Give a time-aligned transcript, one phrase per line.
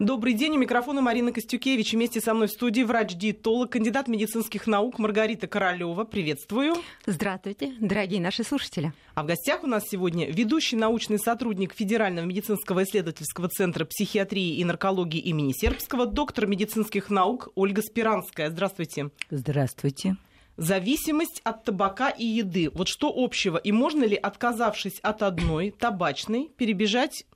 [0.00, 1.92] Добрый день, у микрофона Марина Костюкевич.
[1.92, 6.02] Вместе со мной в студии врач-диетолог, кандидат медицинских наук Маргарита Королева.
[6.02, 6.74] Приветствую.
[7.06, 8.92] Здравствуйте, дорогие наши слушатели.
[9.14, 14.64] А в гостях у нас сегодня ведущий научный сотрудник Федерального медицинского исследовательского центра психиатрии и
[14.64, 18.50] наркологии имени Сербского, доктор медицинских наук Ольга Спиранская.
[18.50, 19.10] Здравствуйте.
[19.30, 20.16] Здравствуйте.
[20.56, 22.68] Зависимость от табака и еды.
[22.74, 23.58] Вот что общего?
[23.58, 27.26] И можно ли, отказавшись от одной, табачной, перебежать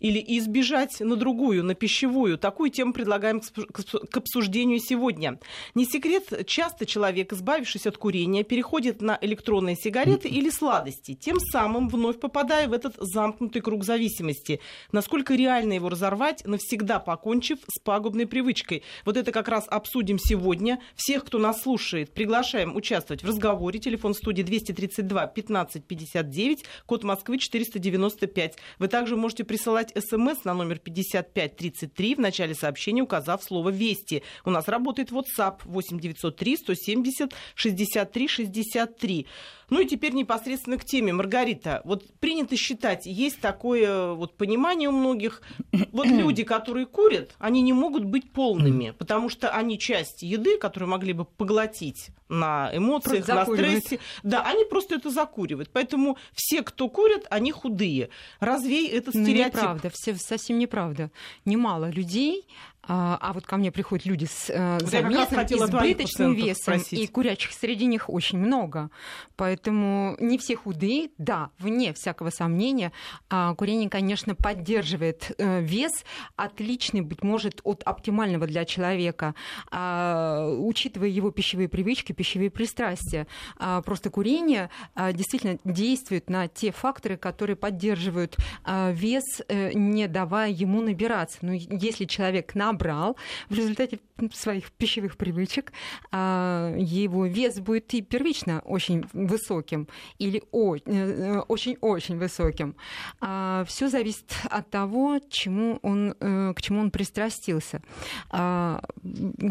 [0.00, 2.38] или избежать на другую, на пищевую.
[2.38, 5.38] Такую тему предлагаем к обсуждению сегодня.
[5.74, 11.88] Не секрет, часто человек, избавившись от курения, переходит на электронные сигареты или сладости, тем самым
[11.88, 14.60] вновь попадая в этот замкнутый круг зависимости.
[14.92, 18.82] Насколько реально его разорвать, навсегда покончив с пагубной привычкой.
[19.04, 20.80] Вот это как раз обсудим сегодня.
[20.94, 23.78] Всех, кто нас слушает, приглашаем участвовать в разговоре.
[23.78, 28.56] Телефон студии 232 15 59, код Москвы 495.
[28.78, 34.22] Вы также можете присылать присылать смс на номер 5533 в начале сообщения, указав слово «Вести».
[34.44, 39.26] У нас работает WhatsApp 8903 170 63 63.
[39.70, 41.12] Ну и теперь непосредственно к теме.
[41.12, 45.42] Маргарита, вот принято считать, есть такое вот понимание у многих,
[45.92, 50.88] вот люди, которые курят, они не могут быть полными, потому что они часть еды, которую
[50.88, 55.70] могли бы поглотить на эмоциях, на стрессе, да, они просто это закуривают.
[55.72, 58.10] Поэтому все, кто курят, они худые.
[58.40, 59.54] Развей это ну, стереотип?
[59.54, 61.10] Ну, неправда, все, совсем неправда.
[61.44, 62.46] Немало людей
[62.88, 66.98] а, а вот ко мне приходят люди с э, заметным избыточным весом, спросить.
[66.98, 68.90] и курячих среди них очень много.
[69.36, 72.92] Поэтому не все худые, да, вне всякого сомнения,
[73.28, 75.92] а, курение, конечно, поддерживает э, вес,
[76.36, 79.34] отличный, быть может, от оптимального для человека,
[79.70, 83.26] а, учитывая его пищевые привычки, пищевые пристрастия.
[83.84, 84.70] Просто курение
[85.12, 88.36] действительно действует на те факторы, которые поддерживают
[88.66, 91.38] вес, э, не давая ему набираться.
[91.42, 93.16] Но если человек на набрал
[93.48, 93.98] в результате
[94.32, 95.72] своих пищевых привычек,
[96.10, 102.74] а, его вес будет и первично очень высоким или э, очень-очень высоким.
[103.20, 107.82] А, Все зависит от того, чему он, э, к чему он пристрастился.
[108.30, 108.80] А,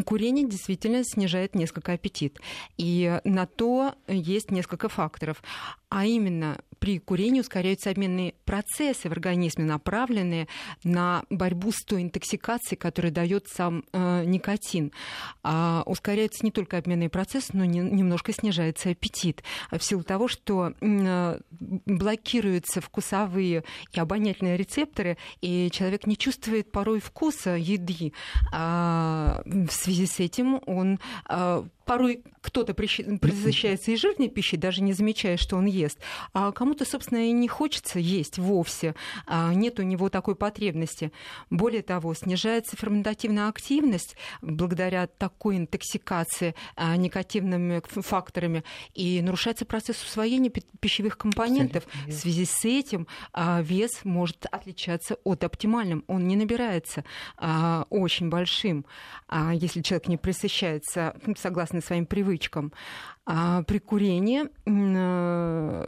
[0.04, 2.40] курение действительно снижает несколько аппетит.
[2.76, 5.42] И на то есть несколько факторов.
[5.88, 10.48] А именно, при курении ускоряются обменные процессы в организме, направленные
[10.84, 14.92] на борьбу с той интоксикацией, которую дает сам э, никотин.
[15.42, 19.42] А ускоряются не только обменные процессы, но не, немножко снижается аппетит.
[19.70, 27.00] В силу того, что э, блокируются вкусовые и обонятельные рецепторы, и человек не чувствует порой
[27.00, 28.12] вкуса еды.
[28.52, 34.92] А в связи с этим он э, порой кто-то присыщается и жирной пищей, даже не
[34.92, 35.98] замечая, что он ест,
[36.34, 38.94] а кому-то, собственно, и не хочется есть вовсе,
[39.26, 41.12] а нет у него такой потребности.
[41.50, 50.52] Более того, снижается ферментативная активность благодаря такой интоксикации а, никотивными факторами, и нарушается процесс усвоения
[50.80, 51.84] пищевых компонентов.
[52.06, 57.04] В связи с этим а, вес может отличаться от оптимальным, он не набирается
[57.88, 58.84] очень большим,
[59.54, 62.72] если человек не присыщается, согласно согласно своим привычкам.
[63.30, 65.86] А при курении э,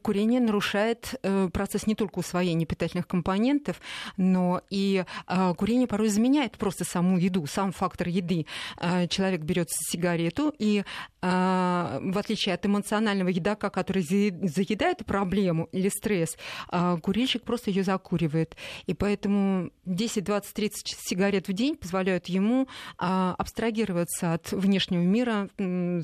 [0.00, 3.80] курение нарушает э, процесс не только усвоения питательных компонентов,
[4.16, 8.46] но и э, курение порой заменяет просто саму еду, сам фактор еды.
[9.08, 10.84] Человек берет сигарету и
[11.20, 16.36] в отличие от эмоционального едока, который заедает проблему или стресс,
[17.02, 18.54] курильщик просто ее закуривает.
[18.86, 22.68] И поэтому 10, 20, 30 сигарет в день позволяют ему
[22.98, 25.48] абстрагироваться от внешнего мира,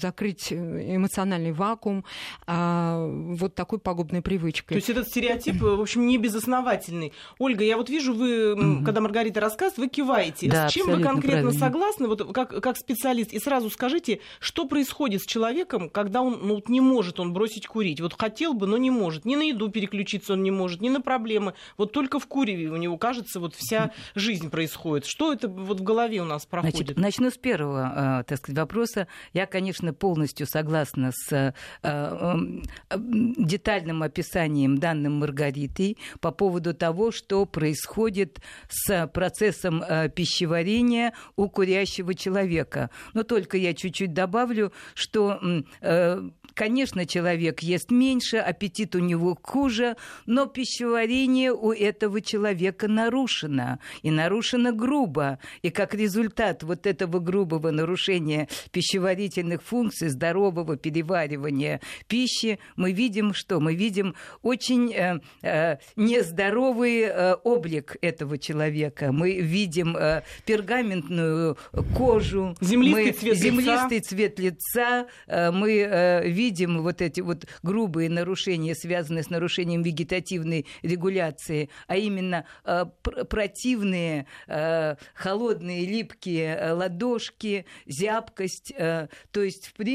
[0.01, 2.05] закрыть закрыть э, эмоциональный вакуум
[2.47, 4.75] а, вот такой пагубной привычкой.
[4.75, 7.13] То есть этот стереотип, в общем, не безосновательный.
[7.39, 8.85] Ольга, я вот вижу, вы, mm-hmm.
[8.85, 10.51] когда Маргарита рассказывает, вы киваете.
[10.51, 11.53] Да, с чем вы конкретно правильно.
[11.53, 13.33] согласны, вот как, как специалист?
[13.33, 18.01] И сразу скажите, что происходит с человеком, когда он ну, не может он бросить курить?
[18.01, 19.25] Вот хотел бы, но не может.
[19.25, 21.55] Ни на еду переключиться он не может, ни на проблемы.
[21.77, 25.07] Вот только в куреве у него, кажется, вот вся жизнь происходит.
[25.07, 26.77] Что это вот в голове у нас проходит?
[26.77, 29.07] Значит, начну с первого, э, так сказать, вопроса.
[29.33, 31.53] Я, конечно, полностью полностью согласна с э,
[31.83, 41.49] эм, детальным описанием данным Маргаритой по поводу того, что происходит с процессом э, пищеварения у
[41.49, 42.91] курящего человека.
[43.15, 45.41] Но только я чуть-чуть добавлю, что
[45.81, 49.97] э, Конечно, человек ест меньше, аппетит у него хуже,
[50.27, 53.79] но пищеварение у этого человека нарушено.
[54.03, 55.39] И нарушено грубо.
[55.63, 63.35] И как результат вот этого грубого нарушения пищеварительных функций комплексе здорового переваривания пищи мы видим
[63.35, 63.61] что?
[63.61, 69.13] Мы видим очень э, э, нездоровый э, облик этого человека.
[69.13, 71.57] Мы видим э, пергаментную
[71.97, 74.09] кожу, землистый, мы, цвет, землистый лица.
[74.09, 80.67] цвет лица, э, мы э, видим вот эти вот грубые нарушения, связанные с нарушением вегетативной
[80.83, 88.73] регуляции, а именно э, пр противные, э, холодные, липкие э, ладошки, зябкость.
[88.77, 89.92] Э, то есть, в принципе,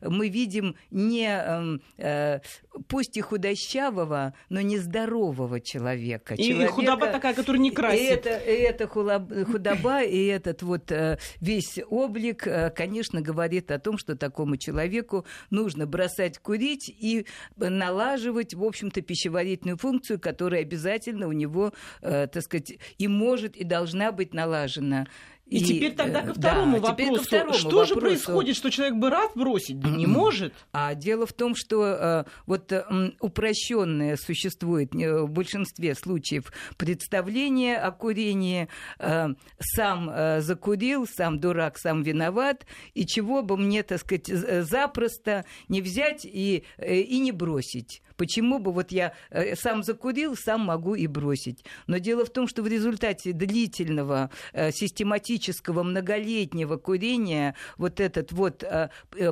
[0.00, 2.40] мы видим не эм, э,
[2.88, 6.34] пусть и худощавого, но нездорового человека.
[6.34, 8.00] И, человека, и худоба такая, которая не красит.
[8.00, 13.78] И это, и это худоба, и этот вот э, весь облик, э, конечно, говорит о
[13.78, 17.26] том, что такому человеку нужно бросать курить и
[17.56, 21.72] налаживать, в общем-то, пищеварительную функцию, которая обязательно у него,
[22.02, 25.06] э, так сказать, и может, и должна быть налажена.
[25.48, 27.14] И, и теперь тогда ко второму да, вопросу.
[27.14, 27.94] Ко второму что вопросу.
[27.94, 30.52] же происходит, что человек бы рад бросить, да не может?
[30.72, 32.84] А дело в том, что э, вот э,
[33.20, 38.68] упрощенное существует э, в большинстве случаев представление о курении.
[38.98, 39.28] Э,
[39.58, 42.66] сам э, закурил, сам дурак, сам виноват.
[42.92, 48.02] И чего бы мне, так сказать, запросто не взять и, э, и не бросить.
[48.18, 51.64] Почему бы вот я э, сам закурил, сам могу и бросить.
[51.86, 58.64] Но дело в том, что в результате длительного, э, систематического, многолетнего курения вот этот вот
[58.64, 58.90] э,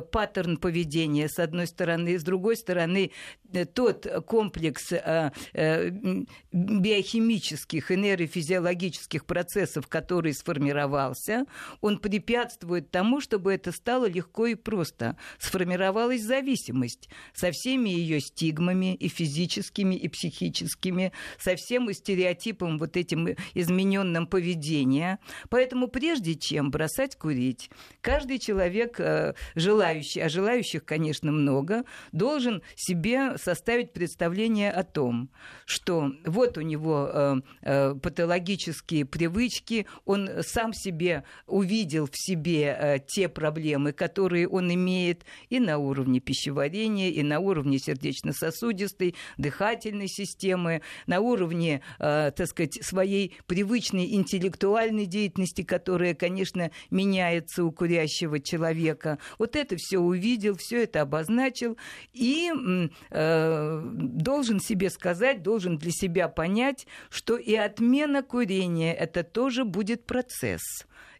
[0.09, 3.11] паттерн поведения, с одной стороны, и с другой стороны,
[3.73, 4.93] тот комплекс
[6.51, 11.45] биохимических и нейрофизиологических процессов, который сформировался,
[11.81, 15.17] он препятствует тому, чтобы это стало легко и просто.
[15.39, 22.97] Сформировалась зависимость со всеми ее стигмами, травмами и физическими, и психическими, со всем стереотипом вот
[22.97, 25.19] этим измененным поведения.
[25.49, 27.69] Поэтому прежде чем бросать курить,
[28.01, 35.29] каждый человек, э, желающий, а желающих, конечно, много, должен себе составить представление о том,
[35.65, 43.29] что вот у него э, э, патологические привычки, он сам себе увидел в себе те
[43.29, 50.81] проблемы, которые он имеет и на уровне пищеварения, и на уровне сердечно-сосудистой сосудистой, дыхательной системы,
[51.05, 59.19] на уровне, э, так сказать, своей привычной интеллектуальной деятельности, которая, конечно, меняется у курящего человека.
[59.39, 61.77] Вот это все увидел, все это обозначил
[62.13, 62.51] и
[63.11, 70.05] э, должен себе сказать, должен для себя понять, что и отмена курения это тоже будет
[70.05, 70.61] процесс.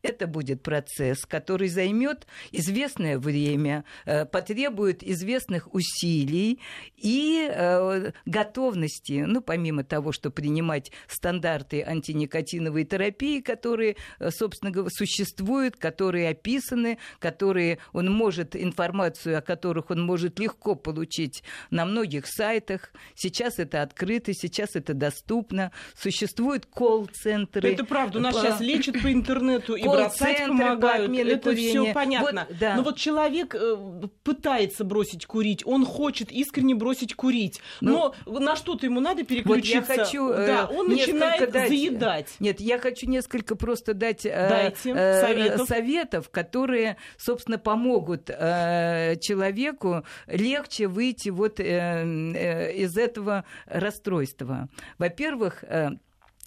[0.02, 6.60] Это будет процесс, который займет известное время, э, потребует известных усилий
[6.96, 14.90] и э, готовности, ну, помимо того, что принимать стандарты антиникотиновой терапии, которые, э, собственно говоря,
[14.94, 22.28] существуют, которые описаны, которые он может, информацию о которых он может легко получить на многих
[22.28, 22.92] сайтах.
[23.16, 25.72] Сейчас это открыто, сейчас это доступно.
[25.96, 27.74] Существуют колл-центры.
[27.74, 28.20] Это правда.
[28.20, 31.12] У нас сейчас лечат по интернету и бросать помогают.
[31.18, 32.46] Это все понятно.
[32.50, 32.76] Вот, да.
[32.76, 33.78] Но вот человек э,
[34.24, 39.92] пытается бросить курить, он хочет искренне бросить курить, ну, но на что-то ему надо переключиться.
[39.92, 42.36] Вот я хочу, э, да, он начинает дать, заедать.
[42.40, 45.68] Нет, я хочу несколько просто дать э, Дайте э, советов.
[45.68, 54.70] советов, которые, собственно, помогут э, человеку легче выйти вот э, э, из этого расстройства.
[54.98, 55.92] Во-первых, э,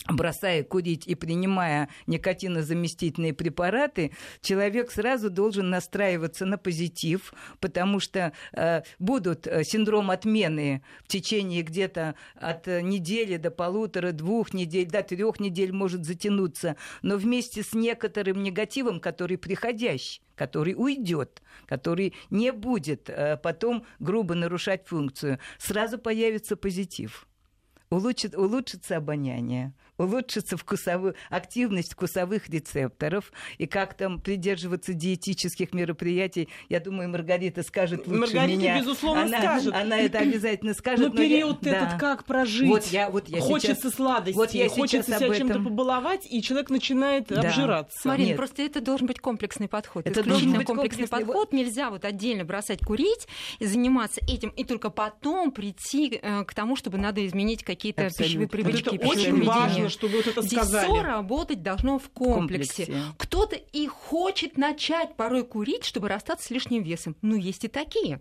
[0.08, 8.82] бросая курить и принимая никотинозаместительные препараты, человек сразу должен настраиваться на позитив, потому что э,
[8.98, 15.38] будут э, синдром отмены в течение где-то от недели до полутора, двух недель, до трех
[15.40, 23.10] недель может затянуться, но вместе с некоторым негативом, который приходящий, который уйдет, который не будет
[23.10, 27.26] э, потом грубо нарушать функцию, сразу появится позитив.
[27.90, 36.80] Улучшит, улучшится обоняние, улучшится вкусовую, активность вкусовых рецепторов, и как там придерживаться диетических мероприятий, я
[36.80, 38.78] думаю, Маргарита скажет лучше Маргарита, меня.
[38.80, 39.74] безусловно, она, скажет.
[39.74, 41.08] Она это обязательно скажет.
[41.08, 41.98] Но, но период я, этот да.
[41.98, 42.68] как прожить?
[42.68, 45.36] Вот я, вот я хочется сейчас, сладости, вот я хочется себя этом...
[45.36, 47.40] чем-то побаловать, и человек начинает да.
[47.40, 48.08] обжираться.
[48.08, 48.36] Марина, Нет.
[48.36, 50.06] просто это должен быть комплексный подход.
[50.06, 51.52] Это должен быть комплексный, комплексный подход.
[51.52, 53.28] Нельзя вот отдельно бросать курить
[53.58, 58.48] и заниматься этим, и только потом прийти э, к тому, чтобы надо изменить какие-то пищевые
[58.48, 58.88] привычки.
[58.88, 60.92] Вот это очень важно, чтобы вот это сказали сказали.
[60.92, 62.86] Все работать должно в комплексе.
[62.86, 63.14] комплексе.
[63.18, 67.16] Кто-то и хочет начать порой курить, чтобы расстаться с лишним весом.
[67.22, 68.20] Ну, есть и такие.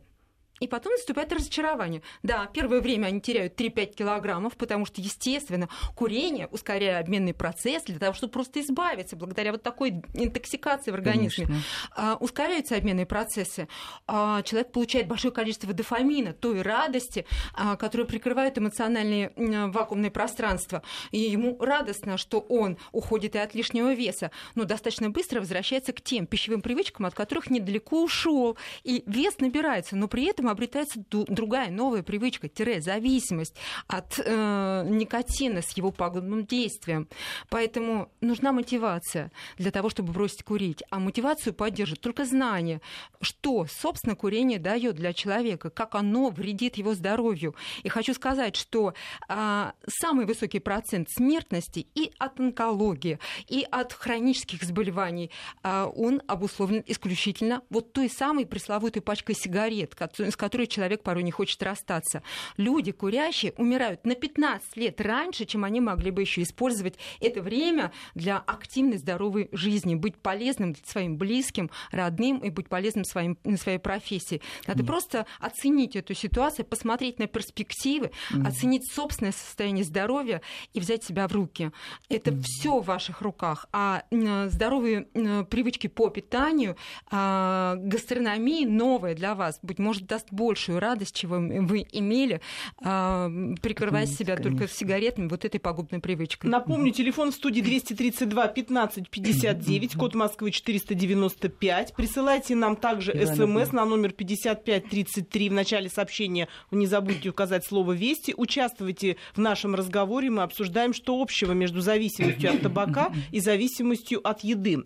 [0.60, 2.02] И потом наступает разочарование.
[2.24, 8.00] Да, первое время они теряют 3-5 килограммов, потому что, естественно, курение ускоряет обменный процесс для
[8.00, 11.48] того, чтобы просто избавиться благодаря вот такой интоксикации в организме.
[11.96, 13.68] А, ускоряются обменные процессы.
[14.08, 20.84] А, человек получает большое количество дофамина, той радости, а, которая прикрывает эмоциональные вакуумные пространства.
[21.12, 26.02] И ему радостно, что он уходит и от лишнего веса, но достаточно быстро возвращается к
[26.02, 28.58] тем пищевым привычкам, от которых недалеко ушел.
[28.84, 33.56] И вес набирается, но при этом обретается другая новая привычка, тире, зависимость
[33.88, 37.08] от э, никотина с его пагубным действием.
[37.50, 40.84] Поэтому нужна мотивация для того, чтобы бросить курить.
[40.90, 42.82] А мотивацию поддержит только знание,
[43.22, 47.56] что, собственно, курение дает для человека, как оно вредит его здоровью.
[47.84, 48.94] И хочу сказать, что
[49.28, 55.32] э, самый высокий процент смертности и от онкологии, и от хронических заболеваний,
[55.64, 61.32] э, он обусловлен исключительно вот той самой пресловутой пачкой сигарет, с которой человек порой не
[61.32, 62.24] хочет расстаться.
[62.58, 67.92] Люди, курящие, умирают на 15 лет раньше, чем они могли бы еще использовать это время
[68.16, 73.80] для активной, здоровой жизни, быть полезным своим близким, родным и быть полезным своим, на своей
[73.80, 74.42] профессии.
[74.66, 74.86] Надо mm.
[74.86, 78.48] просто оценить эту ситуацию, посмотреть на перспективы, mm.
[78.48, 80.42] оценить собственное состояние здоровья
[80.74, 81.72] и взять себя в руки.
[82.08, 82.42] Это mm.
[82.46, 83.66] все в ваших руках.
[83.74, 85.04] А здоровые
[85.50, 86.78] привычки по питанию,
[87.12, 92.42] а, гастрономии новая для вас, быть может, даст большую радость, чего вы имели,
[92.84, 93.30] а,
[93.62, 94.58] прикрывая себя конечно.
[94.58, 96.50] только сигаретами, вот этой пагубной привычкой.
[96.50, 101.94] Напомню, телефон в студии 232 15 59, код Москвы 495.
[101.96, 105.50] Присылайте нам также смс на номер 5533.
[105.50, 108.34] В начале сообщения не забудьте указать слово «Вести».
[108.36, 110.30] Участвуйте в нашем разговоре.
[110.30, 114.84] Мы обсуждаем, что общего между зависимостью от табака и зависимостью от еды.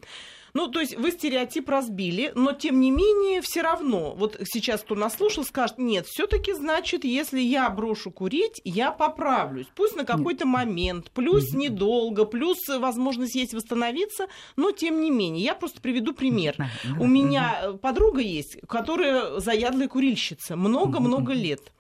[0.54, 4.94] Ну, то есть вы стереотип разбили, но тем не менее все равно, вот сейчас кто
[4.96, 9.66] нас слушал, скажет, нет, все-таки значит, если я брошу курить, я поправлюсь.
[9.76, 15.44] Пусть на какой-то момент, плюс недолго, плюс возможность есть восстановиться, но тем не менее.
[15.44, 16.56] Я просто приведу пример.
[17.00, 21.72] У меня подруга есть, которая заядлая курильщица, много-много лет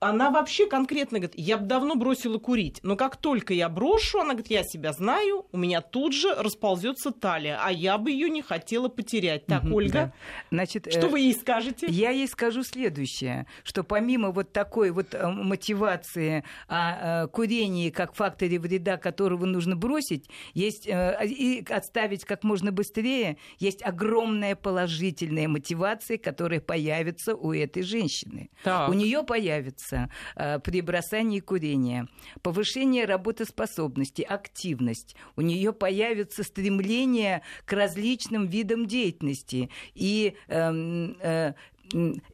[0.00, 4.30] она вообще конкретно говорит, я бы давно бросила курить, но как только я брошу, она
[4.30, 8.42] говорит, я себя знаю, у меня тут же расползется талия, а я бы ее не
[8.42, 9.46] хотела потерять.
[9.46, 10.12] Так, угу, Ольга, да.
[10.50, 11.86] Значит, что э, вы ей скажете?
[11.88, 18.14] Я ей скажу следующее, что помимо вот такой вот э, мотивации о э, курении как
[18.14, 26.18] факторе вреда, которого нужно бросить, есть и отставить как можно быстрее, есть огромная положительная мотивация,
[26.18, 28.50] которая появится у этой женщины.
[28.62, 28.88] Так.
[28.88, 32.08] У нее появится появится э, при бросании курения,
[32.42, 35.16] повышение работоспособности, активность.
[35.36, 41.52] У нее появится стремление к различным видам деятельности и э, э,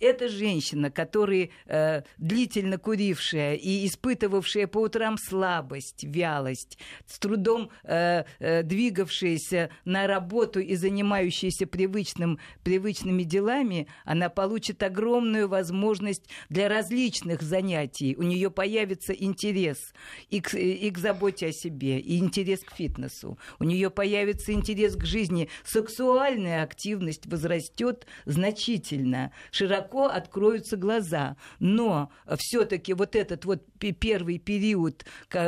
[0.01, 8.25] эта женщина, которая э, длительно курившая и испытывавшая по утрам слабость, вялость, с трудом э,
[8.39, 17.43] э, двигавшаяся на работу и занимающаяся привычным, привычными делами, она получит огромную возможность для различных
[17.43, 18.17] занятий.
[18.17, 19.93] У нее появится интерес
[20.31, 23.39] и к, и к заботе о себе, и интерес к фитнесу.
[23.59, 25.49] У нее появится интерес к жизни.
[25.65, 31.37] Сексуальная активность возрастет значительно широко откроются глаза.
[31.59, 35.05] Но все-таки вот этот вот первый период,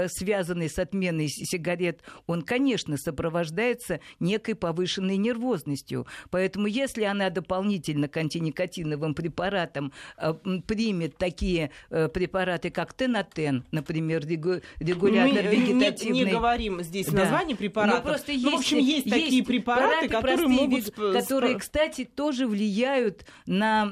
[0.06, 6.06] связанный с отменой сигарет, он, конечно, сопровождается некой повышенной нервозностью.
[6.30, 10.34] Поэтому если она дополнительно к антиникотиновым препаратам э,
[10.66, 16.18] примет такие э, препараты, как тенотен, например, регулятор Мы вегетативный...
[16.18, 17.20] Не, не говорим здесь да.
[17.20, 18.04] название препаратов.
[18.04, 20.90] Но просто есть, ну, в общем, есть, есть такие препараты, которые могут...
[20.90, 23.85] Которые, кстати, тоже влияют на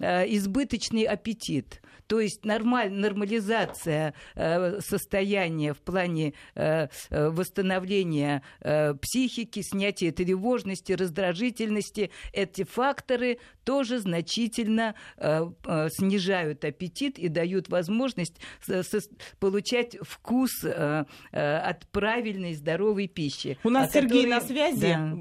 [0.00, 1.80] Э, избыточный аппетит.
[2.10, 10.92] То есть нормаль, нормализация э, состояния в плане э, э, восстановления э, психики, снятия тревожности,
[10.92, 18.98] раздражительности, эти факторы тоже значительно э, э, снижают аппетит и дают возможность со, со,
[19.38, 23.56] получать вкус э, э, от правильной здоровой пищи.
[23.62, 24.30] У нас Сергей которой...
[24.30, 24.80] на связи.
[24.80, 25.16] Да.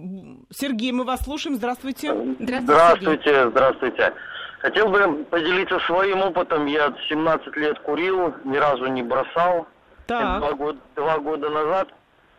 [0.50, 1.56] Сергей, мы вас слушаем.
[1.56, 2.12] Здравствуйте.
[2.40, 2.64] Здравствуйте.
[2.64, 3.50] Здравствуйте.
[3.52, 4.14] здравствуйте.
[4.60, 6.66] Хотел бы поделиться своим опытом.
[6.66, 9.68] Я 17 лет курил, ни разу не бросал.
[10.06, 10.40] Так.
[10.40, 11.90] Два, года, два года назад.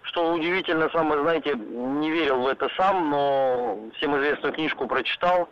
[0.02, 5.48] Что удивительно, самое, знаете, не верил в это сам, но всем известную книжку прочитал.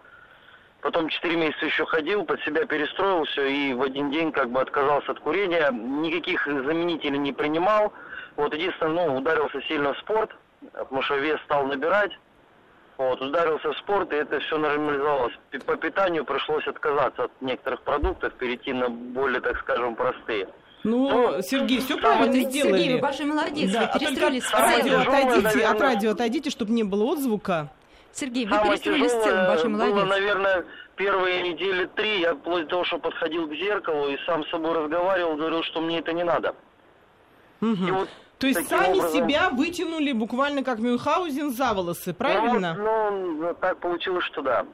[0.81, 4.61] Потом 4 месяца еще ходил, под себя перестроил все и в один день как бы
[4.61, 5.71] отказался от курения.
[5.71, 7.93] Никаких заменителей не принимал.
[8.37, 10.31] Вот единственное, ну, ударился сильно в спорт,
[10.73, 12.13] потому что вес стал набирать.
[12.99, 15.33] Вот, ударился в спорт, и это все нормализовалось.
[15.65, 20.49] По питанию пришлось отказаться от некоторых продуктов, перейти на более, так скажем, простые.
[20.83, 22.79] Ну, ну Сергей, все правильно сделали.
[22.79, 25.71] Сергей, вы большой молодец, да, вы перестроились а от радио отойдите, наверное...
[25.71, 27.71] от радио отойдите, чтобы не было отзвука.
[28.13, 29.95] Сергей, вы Самое перестроились в целом, большой молодец.
[29.95, 30.65] Было, наверное,
[30.97, 34.73] первые недели три, я вплоть до того, что подходил к зеркалу и сам с собой
[34.73, 36.57] разговаривал, говорил, что мне это не надо.
[37.61, 37.87] Угу.
[37.87, 39.29] И вот то есть сами образом...
[39.29, 42.75] себя вытянули буквально как Мюнхгаузен за волосы, правильно?
[42.75, 44.65] Ну, ну, так получилось, что да.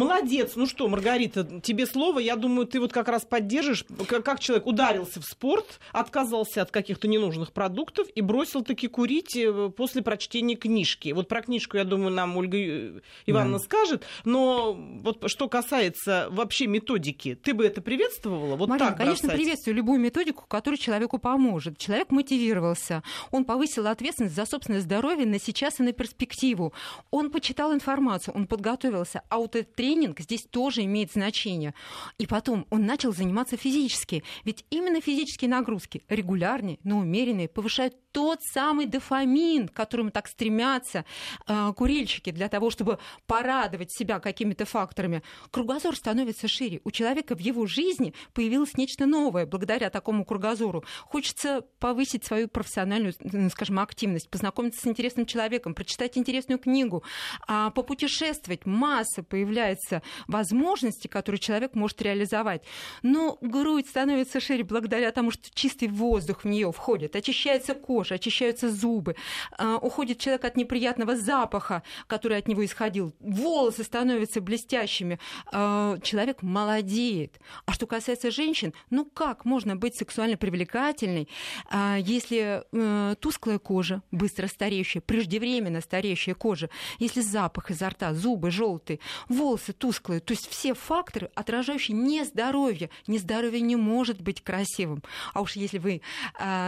[0.00, 0.52] Молодец.
[0.56, 2.20] Ну что, Маргарита, тебе слово.
[2.20, 7.06] Я думаю, ты вот как раз поддержишь, как человек ударился в спорт, отказался от каких-то
[7.06, 11.12] ненужных продуктов и бросил таки курить э, после прочтения книжки.
[11.12, 13.64] Вот про книжку, я думаю, нам Ольга э, Ивановна да.
[13.64, 14.04] скажет.
[14.24, 18.56] Но вот что касается вообще методики, ты бы это приветствовала?
[18.56, 19.36] Вот Марина, так конечно, бросать?
[19.42, 21.76] приветствую любую методику, которая человеку поможет.
[21.76, 26.72] Человек мотивировался, он повысил ответственность за собственное здоровье на сейчас и на перспективу.
[27.10, 29.22] Он почитал информацию, он подготовился.
[29.28, 31.74] А вот этот тренинг здесь тоже имеет значение.
[32.18, 34.22] И потом он начал заниматься физически.
[34.44, 41.04] Ведь именно физические нагрузки, регулярные, но умеренные, повышают тот самый дофамин, к которому так стремятся
[41.46, 45.22] э, курильщики для того, чтобы порадовать себя какими-то факторами.
[45.50, 46.80] Кругозор становится шире.
[46.84, 50.84] У человека в его жизни появилось нечто новое благодаря такому кругозору.
[51.02, 53.14] Хочется повысить свою профессиональную
[53.50, 57.04] скажем, активность, познакомиться с интересным человеком, прочитать интересную книгу,
[57.46, 58.66] а попутешествовать.
[58.66, 62.62] Масса появляется возможностей, которые человек может реализовать.
[63.02, 68.70] Но грудь становится шире благодаря тому, что чистый воздух в нее входит, очищается кожа, очищаются
[68.70, 69.16] зубы,
[69.58, 75.18] а, уходит человек от неприятного запаха, который от него исходил, волосы становятся блестящими,
[75.52, 77.38] а, человек молодеет.
[77.66, 81.28] А что касается женщин, ну как можно быть сексуально привлекательной,
[81.68, 88.50] а, если э, тусклая кожа, быстро стареющая, преждевременно стареющая кожа, если запах изо рта, зубы
[88.50, 92.90] желтые, волосы тусклые, то есть все факторы, отражающие нездоровье.
[93.06, 95.02] Нездоровье не может быть красивым.
[95.34, 96.02] А уж если вы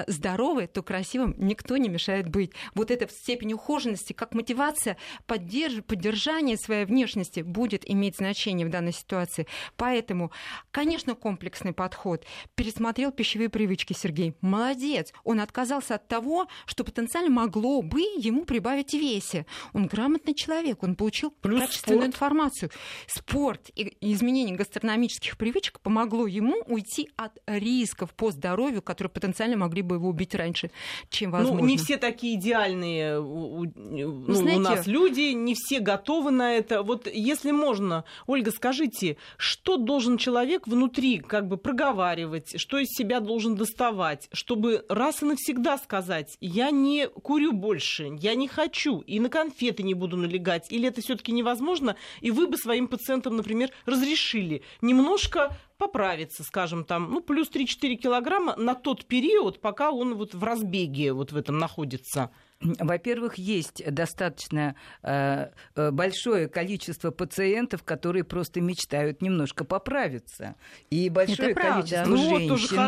[0.06, 0.82] здоровы, то
[1.22, 2.52] красивым никто не мешает быть.
[2.74, 5.82] Вот эта степень ухоженности, как мотивация, поддерж...
[5.84, 9.46] поддержание своей внешности будет иметь значение в данной ситуации.
[9.76, 10.30] Поэтому,
[10.70, 12.24] конечно, комплексный подход.
[12.54, 14.34] Пересмотрел пищевые привычки Сергей.
[14.40, 15.12] Молодец.
[15.24, 19.46] Он отказался от того, что потенциально могло бы ему прибавить в весе.
[19.72, 22.14] Он грамотный человек, он получил Плюс качественную спорт.
[22.14, 22.70] информацию.
[23.06, 29.82] Спорт и изменение гастрономических привычек помогло ему уйти от рисков по здоровью, которые потенциально могли
[29.82, 30.70] бы его убить раньше,
[31.12, 31.60] чем ну, возможно.
[31.60, 36.54] Ну, не все такие идеальные ну, ну, Знаете, у нас люди, не все готовы на
[36.54, 36.82] это.
[36.82, 43.20] Вот если можно, Ольга, скажите, что должен человек внутри как бы проговаривать, что из себя
[43.20, 49.00] должен доставать, чтобы раз и навсегда сказать, сказать, я не курю больше, я не хочу,
[49.00, 53.36] и на конфеты не буду налегать, или это все-таки невозможно, и вы бы своим пациентам,
[53.36, 60.14] например, разрешили немножко поправиться, скажем, там, ну, плюс 3-4 килограмма на тот период, пока он
[60.14, 62.30] вот в разбеге вот в этом находится.
[62.62, 70.54] Во-первых, есть достаточно э, э, большое количество пациентов, которые просто мечтают немножко поправиться.
[70.90, 72.38] И большое количество ну,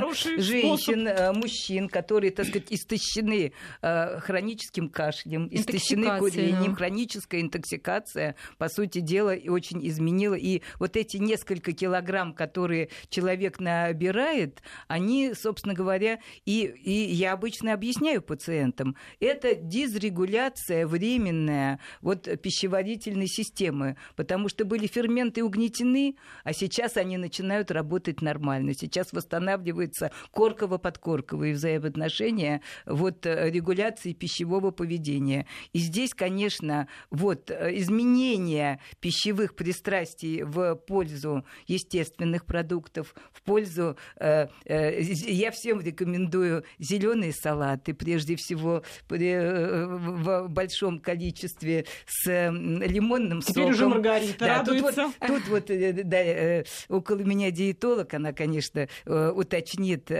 [0.08, 8.36] женщин, женщин э, мужчин, которые, так сказать, истощены э, хроническим кашлем, истощены курением, хроническая интоксикация,
[8.58, 10.34] по сути дела, очень изменила.
[10.34, 17.72] И вот эти несколько килограмм, которые человек набирает, они, собственно говоря, и, и я обычно
[17.72, 26.96] объясняю пациентам, это дизрегуляция временная вот пищеварительной системы, потому что были ферменты угнетены, а сейчас
[26.96, 28.74] они начинают работать нормально.
[28.74, 35.46] Сейчас восстанавливаются корково-подкорковые взаимоотношения вот э, регуляции пищевого поведения.
[35.72, 43.96] И здесь, конечно, вот э, изменение пищевых пристрастий в пользу естественных продуктов, в пользу...
[44.16, 48.82] Э, я всем рекомендую зеленые салаты, прежде всего
[49.54, 53.70] в большом количестве с лимонным Теперь соком.
[53.70, 54.92] уже Маргарита да, радуется.
[54.92, 60.10] Тут вот, тут вот э, да, э, около меня диетолог, она, конечно, э, уточнит,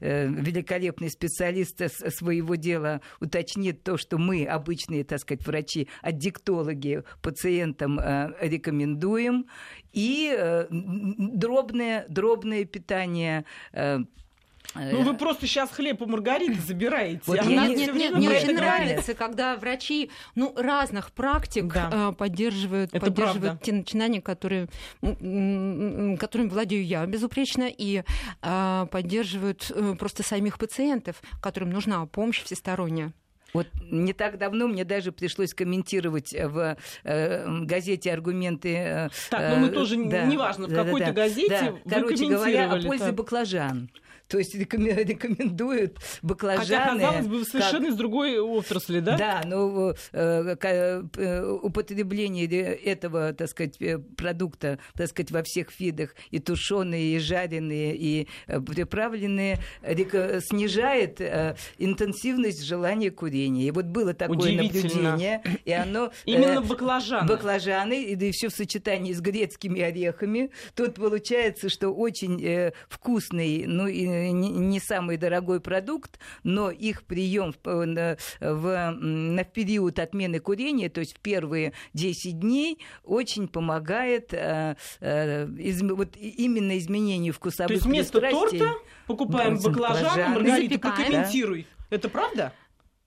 [0.00, 1.80] великолепный специалист
[2.14, 7.98] своего дела, уточнит то, что мы, обычные, так сказать, врачи, аддиктологи, пациентам
[8.40, 9.46] рекомендуем.
[9.92, 13.44] И дробное, дробное питание
[14.74, 17.22] ну, вы просто сейчас хлеб у Маргариты забираете.
[17.26, 21.90] Вот Она нет, нет, нет, мне очень нравится, когда врачи ну, разных практик да.
[21.92, 23.64] Э, поддерживают, Это поддерживают правда.
[23.64, 24.68] те начинания, которые,
[25.00, 28.02] которыми владею я безупречно, и
[28.42, 33.12] э, поддерживают э, просто самих пациентов, которым нужна помощь всесторонняя.
[33.52, 38.74] Вот не так давно мне даже пришлось комментировать в э, газете аргументы.
[38.76, 42.00] Э, так, ну мы тоже, да, неважно, в какой-то да, газете да.
[42.00, 43.14] вы Короче говоря, о пользе так.
[43.14, 43.90] баклажан.
[44.30, 46.64] То есть рекомендуют баклажаны.
[46.64, 47.92] Хотя, казалось бы, совершенно как...
[47.92, 49.16] из другой отрасли, да?
[49.16, 56.14] Да, но э, э, употребление этого, так сказать, э, продукта, так сказать, во всех видах,
[56.30, 63.66] и тушеные, и жареные, и э, приправленные, снижает э, интенсивность желания курения.
[63.66, 66.12] И вот было такое наблюдение, и оно...
[66.24, 67.26] Именно баклажаны.
[67.26, 70.50] Баклажаны, и да еще в сочетании с грецкими орехами.
[70.76, 78.16] Тут получается, что очень вкусный, ну и не самый дорогой продукт, но их прием в,
[78.40, 85.48] в, на период отмены курения, то есть в первые 10 дней, очень помогает э, э,
[85.58, 88.74] из, вот именно изменению вкусовых То есть вместо торта
[89.06, 91.66] покупаем баклажан, Маргарита, прокомментируй.
[91.90, 92.52] Это правда?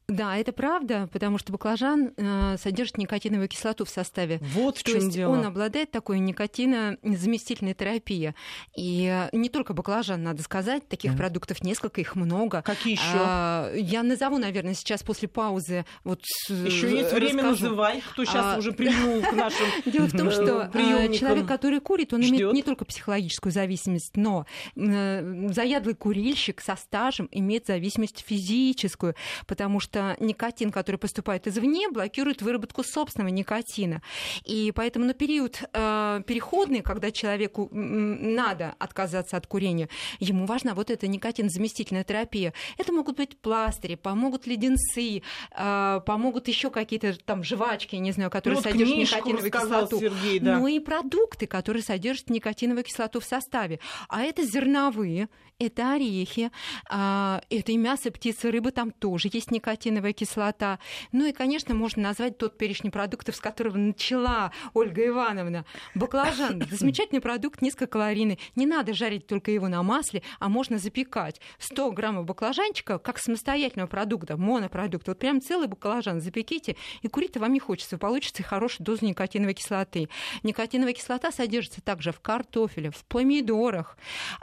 [0.07, 4.39] Да, это правда, потому что баклажан э, содержит никотиновую кислоту в составе.
[4.41, 5.31] Вот в чем есть дело.
[5.31, 8.33] Он обладает такой никотинозаместительной терапией.
[8.75, 11.17] И э, не только баклажан, надо сказать, таких mm.
[11.17, 12.61] продуктов несколько, их много.
[12.61, 13.03] Какие еще?
[13.15, 15.85] А, я назову, наверное, сейчас после паузы.
[16.03, 18.57] Вот еще есть время называй, кто сейчас а...
[18.57, 22.63] уже прильнул к нашим Дело в том, что э, человек, который курит, он имеет не
[22.63, 29.15] только психологическую зависимость, но э, заядлый курильщик со стажем имеет зависимость физическую,
[29.47, 34.01] потому что что никотин, который поступает извне, блокирует выработку собственного никотина.
[34.43, 40.89] И поэтому на период э, переходный, когда человеку надо отказаться от курения, ему важна вот
[40.89, 42.53] эта никотинозаместительная терапия.
[42.79, 45.21] Это могут быть пластыри, помогут леденцы,
[45.55, 49.99] э, помогут еще какие-то там жвачки, не знаю, которые ну, вот содержат никотиновую кислоту.
[49.99, 50.57] Сергей, да.
[50.57, 53.79] Ну и продукты, которые содержат никотиновую кислоту в составе.
[54.09, 55.29] А это зерновые,
[55.59, 56.49] это орехи,
[56.89, 60.79] э, это и мясо, птицы, рыбы, там тоже есть никотин никотиновая кислота.
[61.11, 65.65] Ну и, конечно, можно назвать тот перечень продуктов, с которого начала Ольга Ивановна.
[65.95, 68.39] Баклажан– замечательный продукт, низкокалорийный.
[68.55, 71.41] Не надо жарить только его на масле, а можно запекать.
[71.59, 75.11] 100 граммов баклажанчика, как самостоятельного продукта, монопродукта.
[75.11, 77.97] Вот прям целый баклажан запеките, и курить-то вам не хочется.
[77.97, 80.09] Получится хорошая доза никотиновой кислоты.
[80.43, 83.97] Никотиновая кислота содержится также в картофеле, в помидорах,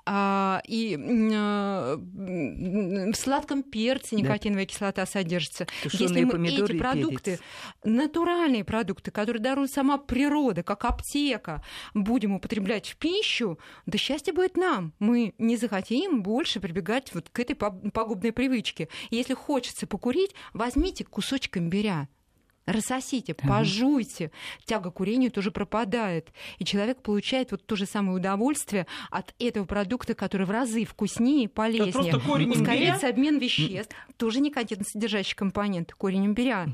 [0.04, 0.98] а, и
[1.32, 4.72] а, в сладком перце никотиновая да.
[4.72, 5.66] кислота содержится содержится.
[5.82, 7.40] Тушеные Если мы эти продукты, перец.
[7.84, 11.62] натуральные продукты, которые дарует сама природа, как аптека,
[11.94, 14.92] будем употреблять в пищу, да счастье будет нам.
[14.98, 18.88] Мы не захотим больше прибегать вот к этой пагубной привычке.
[19.10, 22.08] Если хочется покурить, возьмите кусочек имбиря
[22.66, 24.30] рассосите, пожуйте,
[24.64, 26.28] тяга к курению тоже пропадает.
[26.58, 31.44] И человек получает вот то же самое удовольствие от этого продукта, который в разы вкуснее
[31.44, 32.16] и полезнее.
[32.50, 36.68] Ускоряется обмен веществ, тоже содержащий компонент, корень имбиря.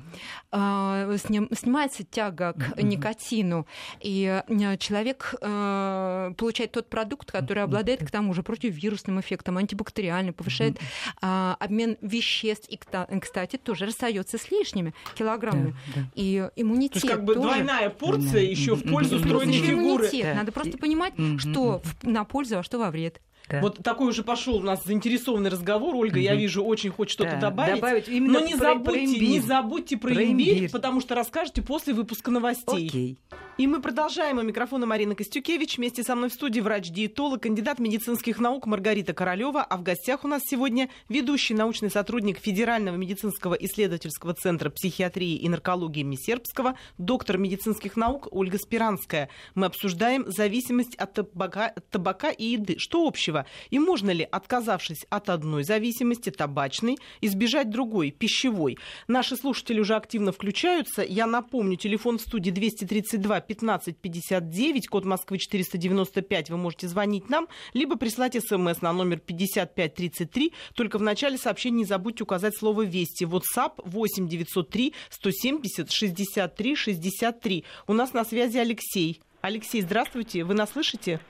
[0.51, 3.67] А, снимается тяга к никотину,
[4.01, 10.35] и э, человек э, получает тот продукт, который обладает к тому же противовирусным эффектом, антибактериальным,
[10.35, 10.79] повышает
[11.21, 12.69] а, обмен веществ.
[12.69, 16.03] И, кстати, тоже расстается с лишними килограммами да.
[16.15, 17.49] И иммунитет То есть как бы тоже...
[17.49, 20.07] двойная порция еще в пользу стройной фигуры.
[20.07, 20.35] Иммунитет.
[20.35, 23.21] Надо просто понимать, что на пользу, а что во вред.
[23.49, 23.61] Да.
[23.61, 25.95] Вот такой уже пошел у нас заинтересованный разговор.
[25.95, 26.25] Ольга, mm-hmm.
[26.25, 27.77] я вижу, очень хочет что-то да, добавить.
[27.77, 31.63] добавить но не про, забудьте, про не забудьте про, про имбирь, имбирь, потому что расскажете
[31.63, 32.89] после выпуска новостей.
[32.89, 33.19] Окей.
[33.59, 34.37] И мы продолжаем.
[34.37, 35.79] У микрофона Марина Костюкевич.
[35.79, 39.63] Вместе со мной в студии врач-диетолог, кандидат медицинских наук Маргарита Королева.
[39.63, 45.49] А в гостях у нас сегодня ведущий научный сотрудник Федерального медицинского исследовательского центра психиатрии и
[45.49, 49.31] наркологии Мисербского, доктор медицинских наук Ольга Спиранская.
[49.55, 52.77] Мы обсуждаем зависимость от табака, табака и еды.
[52.77, 53.47] Что общего?
[53.71, 58.77] И можно ли, отказавшись от одной зависимости, табачной, избежать другой, пищевой?
[59.09, 61.03] Наши слушатели уже активно включаются.
[61.03, 67.97] Я напомню, телефон в студии 232 1559, код Москвы 495, вы можете звонить нам, либо
[67.97, 70.53] прислать смс на номер 5533.
[70.75, 73.25] Только в начале сообщения не забудьте указать слово «Вести».
[73.25, 77.65] WhatsApp 8 903 170 63 63.
[77.87, 79.21] У нас на связи Алексей.
[79.41, 80.45] Алексей, здравствуйте.
[80.45, 81.21] Вы нас слышите?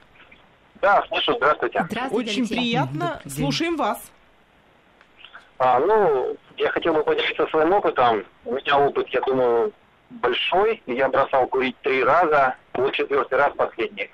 [0.81, 1.35] Да, слышу.
[1.37, 1.85] Здравствуйте.
[1.91, 2.57] Здравствуйте, Очень Алексей.
[2.57, 3.21] приятно.
[3.27, 4.11] Слушаем вас.
[5.59, 8.25] А, ну, я хотел бы поделиться своим опытом.
[8.45, 9.73] У меня опыт, я думаю,
[10.11, 10.83] большой.
[10.87, 14.11] Я бросал курить три раза, вот четвертый раз последний.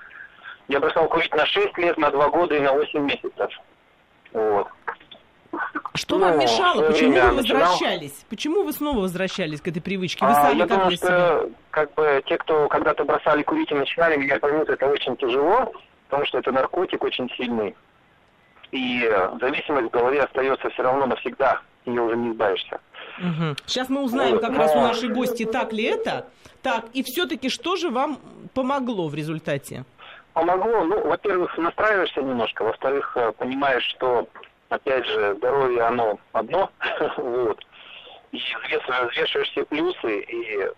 [0.67, 3.49] Я бросал курить на 6 лет, на 2 года и на 8 месяцев.
[4.31, 4.67] Вот.
[5.95, 6.87] Что ну, вам мешало?
[6.87, 8.01] Почему вы возвращались?
[8.01, 8.29] Начинал...
[8.29, 10.25] Почему вы снова возвращались к этой привычке?
[10.25, 13.75] Вы а, сами я как думаю, что как бы те, кто когда-то бросали курить и
[13.75, 15.71] начинали, меня поймут, это очень тяжело,
[16.09, 17.75] потому что это наркотик очень сильный.
[18.71, 19.07] И
[19.39, 22.79] зависимость в голове остается все равно навсегда, ее уже не избавишься.
[23.19, 23.55] Угу.
[23.65, 26.27] Сейчас мы узнаем как раз у нашей гости, так ли это.
[26.61, 28.17] Так, и все-таки что же вам
[28.53, 29.83] помогло в результате?
[30.33, 34.27] Помогло, ну, во-первых, настраиваешься немножко, во-вторых, э, понимаешь, что,
[34.69, 36.71] опять же, здоровье, оно одно,
[37.17, 37.63] вот,
[38.31, 40.69] и взвешиваешь все плюсы, и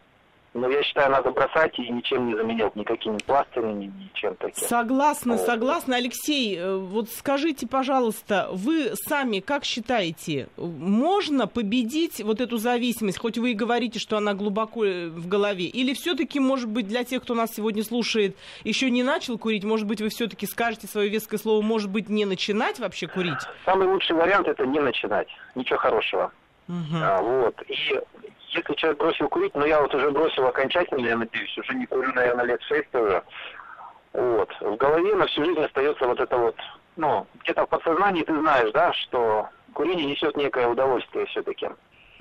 [0.56, 4.68] но я считаю, надо бросать и ничем не заменять, никакими пластырями, ничем таким.
[4.68, 5.98] Согласна, согласна.
[5.98, 13.38] Алексей, э, вот скажите, пожалуйста, вы сами как считаете, можно победить вот эту зависимость, хоть
[13.38, 17.22] вы и говорите, что она глубоко э, в голове, или все-таки, может быть, для тех,
[17.24, 21.38] кто нас сегодня слушает, еще не начал курить, может быть, вы все-таки скажете свое веское
[21.38, 23.34] слово, может быть, не начинать вообще курить?
[23.66, 25.28] Самый лучший вариант это не начинать.
[25.54, 26.32] Ничего хорошего.
[26.70, 26.96] Угу.
[26.96, 27.62] А, вот.
[27.68, 28.00] И
[28.56, 32.12] если человек бросил курить, но я вот уже бросил окончательно, я надеюсь, уже не курю,
[32.14, 33.24] наверное, лет шесть уже.
[34.14, 34.50] Вот.
[34.62, 36.56] В голове на всю жизнь остается вот это вот,
[36.96, 41.68] ну, где-то в подсознании ты знаешь, да, что курение несет некое удовольствие все-таки.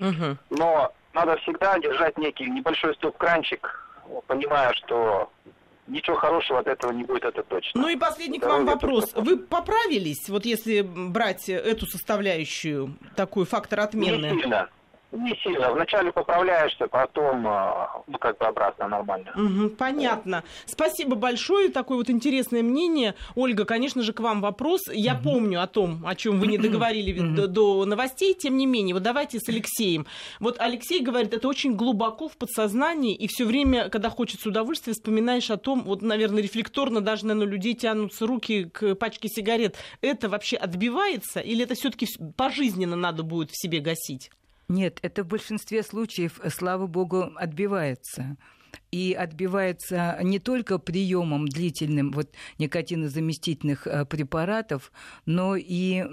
[0.01, 0.37] Угу.
[0.51, 3.89] Но надо всегда держать некий небольшой стоп-кранчик,
[4.27, 5.31] понимая, что
[5.87, 7.83] ничего хорошего от этого не будет, это точно.
[7.83, 9.13] Ну и последний к вам вопрос.
[9.15, 14.31] Вы поправились, вот если брать эту составляющую, такой фактор отмены?
[14.31, 14.69] Не сильно.
[15.15, 15.73] Не сильно.
[15.73, 19.33] Вначале поправляешься, потом, а, ну, как бы обратно нормально.
[19.37, 20.43] Угу, понятно.
[20.67, 21.69] Спасибо большое.
[21.69, 23.15] Такое вот интересное мнение.
[23.37, 24.81] Ольга, конечно же, к вам вопрос.
[24.93, 25.23] Я угу.
[25.23, 27.37] помню о том, о чем вы не договорили угу.
[27.37, 28.35] до, до новостей.
[28.35, 30.07] Тем не менее, вот давайте с Алексеем.
[30.41, 35.51] Вот Алексей говорит, это очень глубоко в подсознании, и все время, когда хочется удовольствия, вспоминаешь
[35.51, 39.77] о том, вот, наверное, рефлекторно даже, наверное, у людей тянутся руки к пачке сигарет.
[40.01, 44.31] Это вообще отбивается, или это все-таки пожизненно надо будет в себе гасить?
[44.69, 48.37] Нет, это в большинстве случаев, э, слава богу, отбивается
[48.95, 54.93] и отбивается не только приемом длительным вот, никотинозаместительных э, препаратов,
[55.27, 56.05] но и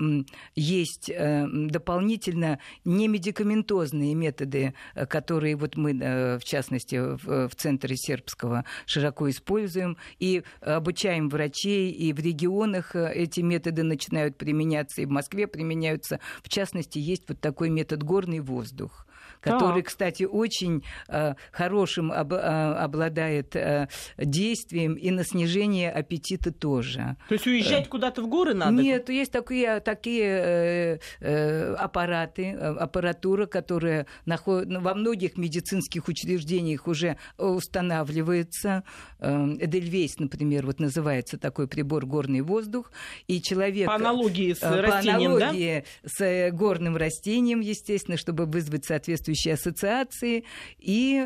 [0.55, 5.93] есть э, дополнительно немедикаментозные методы, э, которые вот мы,
[6.39, 13.83] в частности, в, Центре Сербского широко используем и обучаем врачей, и в регионах эти методы
[13.83, 16.19] начинают применяться, и в Москве применяются.
[16.41, 19.05] В частности, есть вот такой метод горный воздух
[19.41, 19.87] который, так.
[19.87, 27.17] кстати, очень э, хорошим об, э, обладает э, действием и на снижение аппетита тоже.
[27.27, 28.81] То есть уезжать э, куда-то в горы надо?
[28.81, 34.67] Нет, есть такие, такие э, э, аппараты, э, аппаратура, которая наход...
[34.67, 38.83] Во многих медицинских учреждениях уже устанавливается.
[39.19, 42.91] Э, Эдельвейс, например, вот называется такой прибор горный воздух,
[43.27, 43.87] и человек...
[43.87, 46.09] По аналогии с растением, по аналогии да?
[46.09, 50.43] с горным растением, естественно, чтобы вызвать соответствующий соответствующие ассоциации,
[50.79, 51.25] и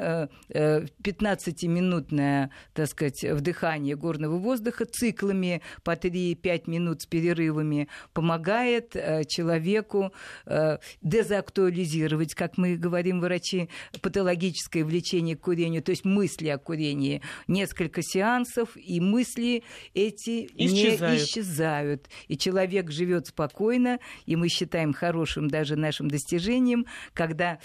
[0.49, 9.23] 15-минутное, э, так сказать, вдыхание горного воздуха циклами по 3-5 минут с перерывами помогает э,
[9.25, 10.13] человеку
[10.45, 13.69] э, дезактуализировать, как мы говорим, врачи,
[14.01, 17.21] патологическое влечение к курению, то есть мысли о курении.
[17.47, 19.63] Несколько сеансов, и мысли
[19.93, 21.11] эти исчезают.
[21.11, 22.09] не исчезают.
[22.27, 27.59] И человек живет спокойно, и мы считаем хорошим даже нашим достижением, когда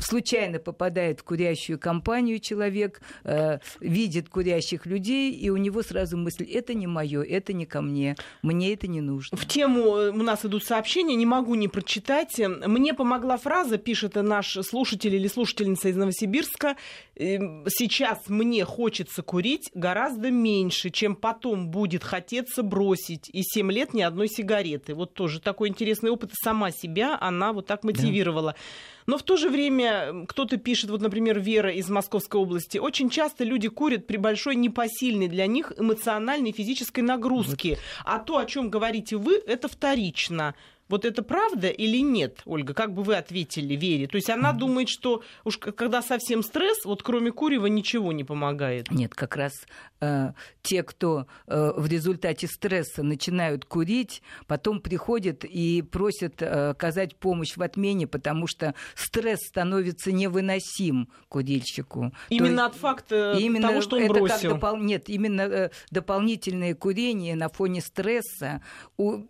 [0.00, 6.44] случайно попадает в курящую компанию человек, э, видит курящих людей, и у него сразу мысль,
[6.44, 9.36] это не мое, это не ко мне, мне это не нужно.
[9.36, 12.38] В тему э, у нас идут сообщения, не могу не прочитать.
[12.38, 16.76] Мне помогла фраза, пишет наш слушатель или слушательница из Новосибирска,
[17.14, 23.28] «Эм, сейчас мне хочется курить гораздо меньше, чем потом будет хотеться бросить.
[23.32, 24.94] И 7 лет ни одной сигареты.
[24.94, 26.30] Вот тоже такой интересный опыт.
[26.34, 28.52] Сама себя она вот так мотивировала.
[28.52, 28.58] Да.
[29.06, 33.44] Но в то же время кто-то пишет, вот, например, Вера из Московской области, очень часто
[33.44, 37.70] люди курят при большой непосильной для них эмоциональной и физической нагрузке.
[37.70, 37.78] Вот.
[38.04, 40.54] А то, о чем говорите вы, это вторично.
[40.88, 42.74] Вот это правда или нет, Ольга?
[42.74, 44.06] Как бы вы ответили Вере?
[44.06, 48.90] То есть она думает, что уж когда совсем стресс, вот кроме курева ничего не помогает.
[48.90, 49.52] Нет, как раз
[50.00, 57.16] э, те, кто э, в результате стресса начинают курить, потом приходят и просят э, оказать
[57.16, 62.12] помощь в отмене, потому что стресс становится невыносим курильщику.
[62.28, 64.50] Именно То от факта именно того, что он это бросил.
[64.50, 64.76] Как допол...
[64.76, 68.62] Нет, именно э, дополнительное курение на фоне стресса
[68.96, 69.22] у,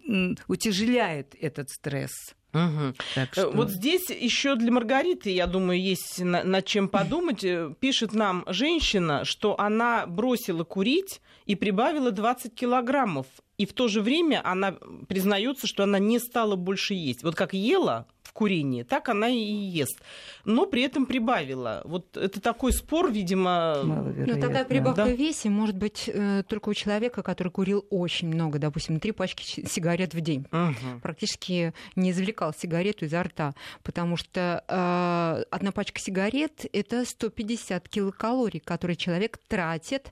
[0.48, 2.34] утяжеляет этот стресс.
[2.54, 2.94] Угу.
[3.14, 3.50] Так э, что...
[3.50, 7.44] Вот здесь еще для Маргариты, я думаю, есть на, над чем подумать.
[7.44, 13.26] Э, пишет нам женщина, что она бросила курить и прибавила 20 килограммов.
[13.56, 14.76] И в то же время она
[15.08, 17.22] признается, что она не стала больше есть.
[17.22, 20.00] Вот как ела в курении, так она и ест.
[20.44, 21.82] Но при этом прибавила.
[21.84, 23.80] Вот это такой спор, видимо...
[23.84, 25.10] Ну, такая прибавка да.
[25.10, 29.66] в весе может быть э, только у человека, который курил очень много, допустим, три пачки
[29.66, 30.46] сигарет в день.
[30.50, 31.00] Угу.
[31.02, 38.60] Практически не извлекал сигарету изо рта, потому что э, одна пачка сигарет— это 150 килокалорий,
[38.60, 40.10] которые человек тратит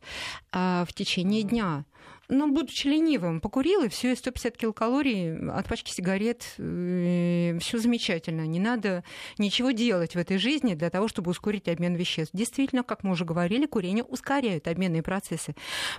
[0.52, 1.84] э, в течение дня
[2.30, 8.46] ну, будучи ленивым, покурил, и все, 150 килокалорий от пачки сигарет, э, все замечательно.
[8.46, 9.04] Не надо
[9.38, 12.34] ничего делать в этой жизни для того, чтобы ускорить обмен веществ.
[12.34, 15.54] Действительно, как мы уже говорили, курение ускоряет обменные процессы.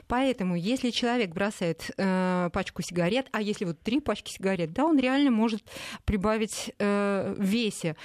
[0.08, 4.98] Поэтому, если человек бросает э, пачку сигарет, а если вот три пачки сигарет, да, он
[4.98, 5.64] реально может
[6.06, 7.96] прибавить э, весе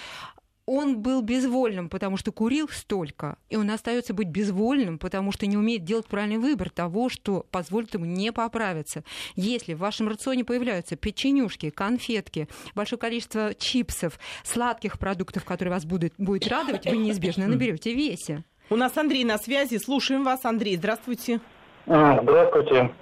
[0.66, 5.56] он был безвольным, потому что курил столько, и он остается быть безвольным, потому что не
[5.56, 9.04] умеет делать правильный выбор того, что позволит ему не поправиться.
[9.36, 16.12] Если в вашем рационе появляются печенюшки, конфетки, большое количество чипсов, сладких продуктов, которые вас будут,
[16.18, 18.44] будет радовать, вы неизбежно наберете весе.
[18.68, 19.78] У нас Андрей на связи.
[19.78, 20.76] Слушаем вас, Андрей.
[20.76, 21.40] Здравствуйте.
[21.86, 22.92] А, здравствуйте.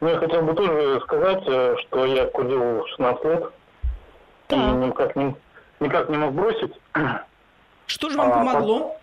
[0.00, 3.44] Ну, я хотел бы тоже сказать, э, что я курил 16 лет.
[4.48, 4.56] Да.
[4.56, 5.34] И никак не,
[5.80, 6.72] никак не мог бросить.
[7.86, 8.96] Что же вам а, помогло?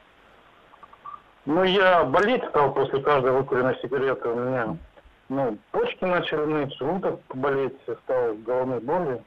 [1.45, 4.29] Ну, я болеть стал после каждой выкуренной сигареты.
[4.29, 4.77] У меня
[5.29, 9.23] ну, почки начали ныть, желудок болеть, стал головной болью.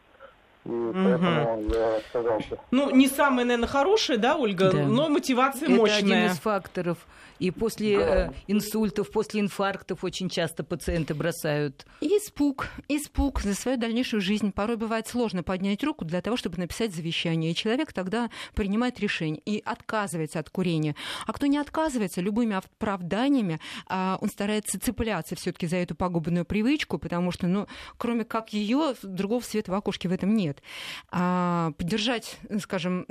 [0.66, 2.58] И поэтому я отказался.
[2.70, 4.82] Ну, не самое, наверное, хорошее, да, Ольга, да.
[4.82, 5.98] но мотивация Это мощная.
[5.98, 6.98] Это один из факторов.
[7.40, 8.26] И после да.
[8.26, 11.86] э, инсультов, после инфарктов очень часто пациенты бросают.
[12.00, 14.52] И испуг, испуг за свою дальнейшую жизнь.
[14.52, 17.50] Порой бывает сложно поднять руку для того, чтобы написать завещание.
[17.50, 20.94] И человек тогда принимает решение и отказывается от курения.
[21.26, 26.98] А кто не отказывается, любыми оправданиями, э, он старается цепляться все-таки за эту пагубную привычку,
[26.98, 30.62] потому что, ну, кроме как ее, другого света в окошке в этом нет.
[31.10, 33.06] А, поддержать, скажем,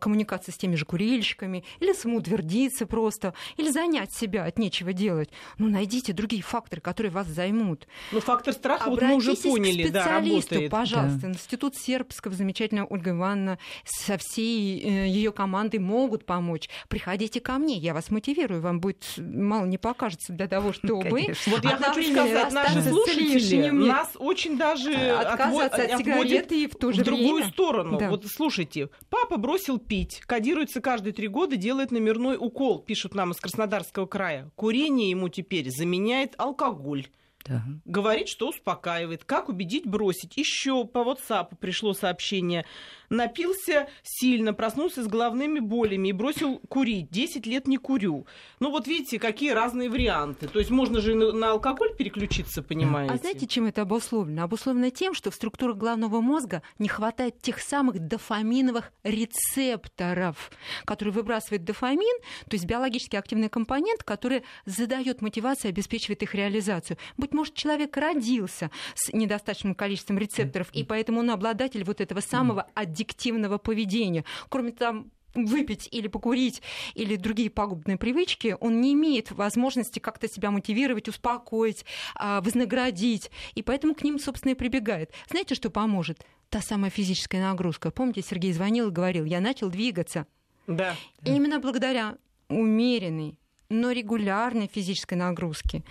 [0.00, 5.30] коммуникацию с теми же курильщиками или самоутвердиться просто, или занять себя от нечего делать.
[5.58, 7.86] Ну, найдите другие факторы, которые вас займут.
[8.10, 11.20] Ну, фактор страха вот мы уже поняли, к специалисту, да, пожалуйста.
[11.22, 11.28] Да.
[11.28, 16.68] Институт Сербского, замечательная Ольга Ивановна со всей э, ее командой могут помочь.
[16.88, 21.34] Приходите ко мне, я вас мотивирую, вам будет мало не покажется для того, чтобы...
[21.46, 26.92] Вот я хочу сказать, наши слушатели нас очень даже отказаться от сигарет и в то
[26.92, 27.98] же в другую сторону.
[27.98, 28.10] Да.
[28.10, 33.40] Вот слушайте, папа бросил пить, кодируется каждые три года, делает номерной укол, пишут нам из
[33.40, 34.50] Краснодарского края.
[34.54, 37.08] Курение ему теперь заменяет алкоголь.
[37.44, 37.64] Да.
[37.84, 39.24] Говорит, что успокаивает.
[39.24, 40.36] Как убедить бросить?
[40.36, 42.64] Еще по WhatsApp пришло сообщение.
[43.12, 47.10] Напился сильно, проснулся с головными болями и бросил курить.
[47.10, 48.26] Десять лет не курю.
[48.58, 50.48] Ну вот видите, какие разные варианты.
[50.48, 53.12] То есть можно же на алкоголь переключиться, понимаете?
[53.12, 54.44] А знаете, чем это обусловлено?
[54.44, 60.50] Обусловлено тем, что в структурах головного мозга не хватает тех самых дофаминовых рецепторов,
[60.86, 66.96] которые выбрасывает дофамин, то есть биологически активный компонент, который задает мотивацию и обеспечивает их реализацию.
[67.18, 72.66] Быть может, человек родился с недостаточным количеством рецепторов, и поэтому он обладатель вот этого самого
[73.02, 74.24] аддиктивного поведения.
[74.48, 76.60] Кроме там выпить или покурить
[76.94, 83.30] или другие пагубные привычки, он не имеет возможности как-то себя мотивировать, успокоить, а, вознаградить.
[83.54, 85.10] И поэтому к ним, собственно, и прибегает.
[85.30, 86.26] Знаете, что поможет?
[86.50, 87.90] Та самая физическая нагрузка.
[87.90, 90.26] Помните, Сергей звонил и говорил, я начал двигаться.
[90.66, 90.94] Да.
[91.24, 93.38] И именно благодаря умеренной
[93.72, 95.82] но регулярной физической нагрузки,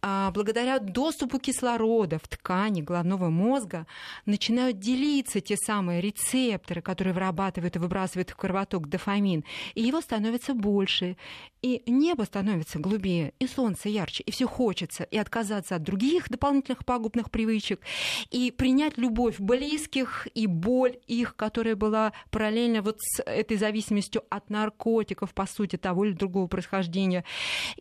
[0.00, 3.86] а благодаря доступу кислорода в ткани головного мозга
[4.26, 10.54] начинают делиться те самые рецепторы, которые вырабатывают и выбрасывают в кровоток дофамин, и его становится
[10.54, 11.16] больше,
[11.62, 16.84] и небо становится глубее, и солнце ярче, и все хочется, и отказаться от других дополнительных
[16.84, 17.80] пагубных привычек,
[18.30, 24.50] и принять любовь близких и боль их, которая была параллельно вот с этой зависимостью от
[24.50, 27.21] наркотиков, по сути, того или другого происхождения.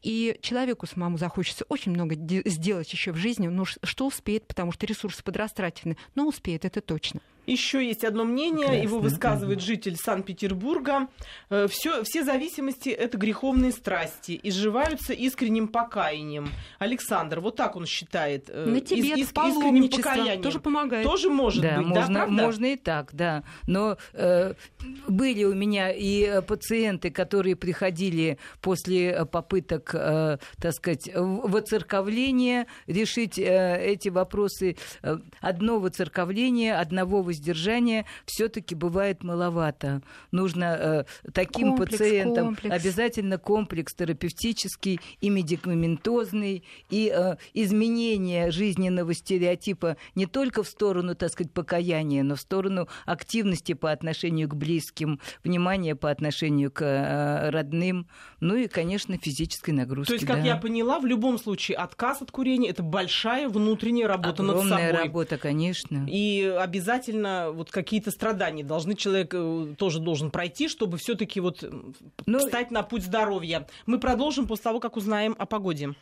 [0.02, 4.86] И человеку самому захочется очень много сделать еще в жизни, но что успеет, потому что
[4.86, 7.22] ресурсы подрастрачены, но успеет, это точно.
[7.52, 8.82] Еще есть одно мнение, Прекрасно.
[8.82, 11.10] его высказывает житель Санкт-Петербурга.
[11.50, 16.48] Э, все, все зависимости– это греховные страсти, изживаются искренним покаянием.
[16.80, 18.46] Александр, вот так он считает.
[18.48, 20.42] Э, На тебе из, искренним покаянием.
[20.42, 21.06] Тоже помогает.
[21.06, 22.42] Тоже может да, быть, можно, да, правда?
[22.42, 23.44] Можно и так, да.
[23.68, 24.54] Но э,
[25.10, 33.38] были у меня и э, пациенты, которые приходили после попыток, э, так сказать, воцерковления решить
[33.38, 34.78] э, эти вопросы.
[35.42, 40.02] Одно воцерковление, одного воздействия воздержания все-таки бывает маловато.
[40.32, 42.76] Нужно э, таким комплекс, пациентам комплекс.
[42.76, 51.32] обязательно комплекс терапевтический и медикаментозный, и э, изменение жизненного стереотипа не только в сторону, так
[51.32, 57.50] сказать, покаяния, но в сторону активности по отношению к близким, внимания по отношению к э,
[57.50, 58.08] родным,
[58.40, 60.10] ну и, конечно, физической нагрузки.
[60.10, 60.48] То есть, как да.
[60.48, 65.06] я поняла, в любом случае отказ от курения это большая внутренняя работа Огромная над собой.
[65.06, 66.06] работа, конечно.
[66.08, 67.21] И обязательно
[67.52, 71.64] вот какие-то страдания должны человек э, тоже должен пройти, чтобы все-таки вот
[72.26, 73.68] ну, встать на путь здоровья.
[73.86, 75.96] Мы продолжим после того, как узнаем о погоде.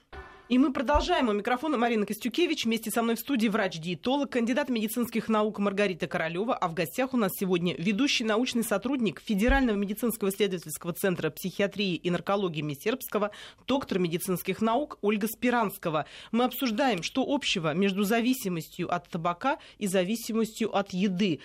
[0.49, 1.29] И мы продолжаем.
[1.29, 2.65] У микрофона Марина Костюкевич.
[2.65, 6.55] Вместе со мной в студии врач-диетолог, кандидат медицинских наук Маргарита Королева.
[6.55, 12.09] А в гостях у нас сегодня ведущий научный сотрудник Федерального медицинского исследовательского центра психиатрии и
[12.09, 13.29] наркологии Сербского,
[13.67, 16.07] доктор медицинских наук Ольга Спиранского.
[16.31, 21.41] Мы обсуждаем, что общего между зависимостью от табака и зависимостью от еды.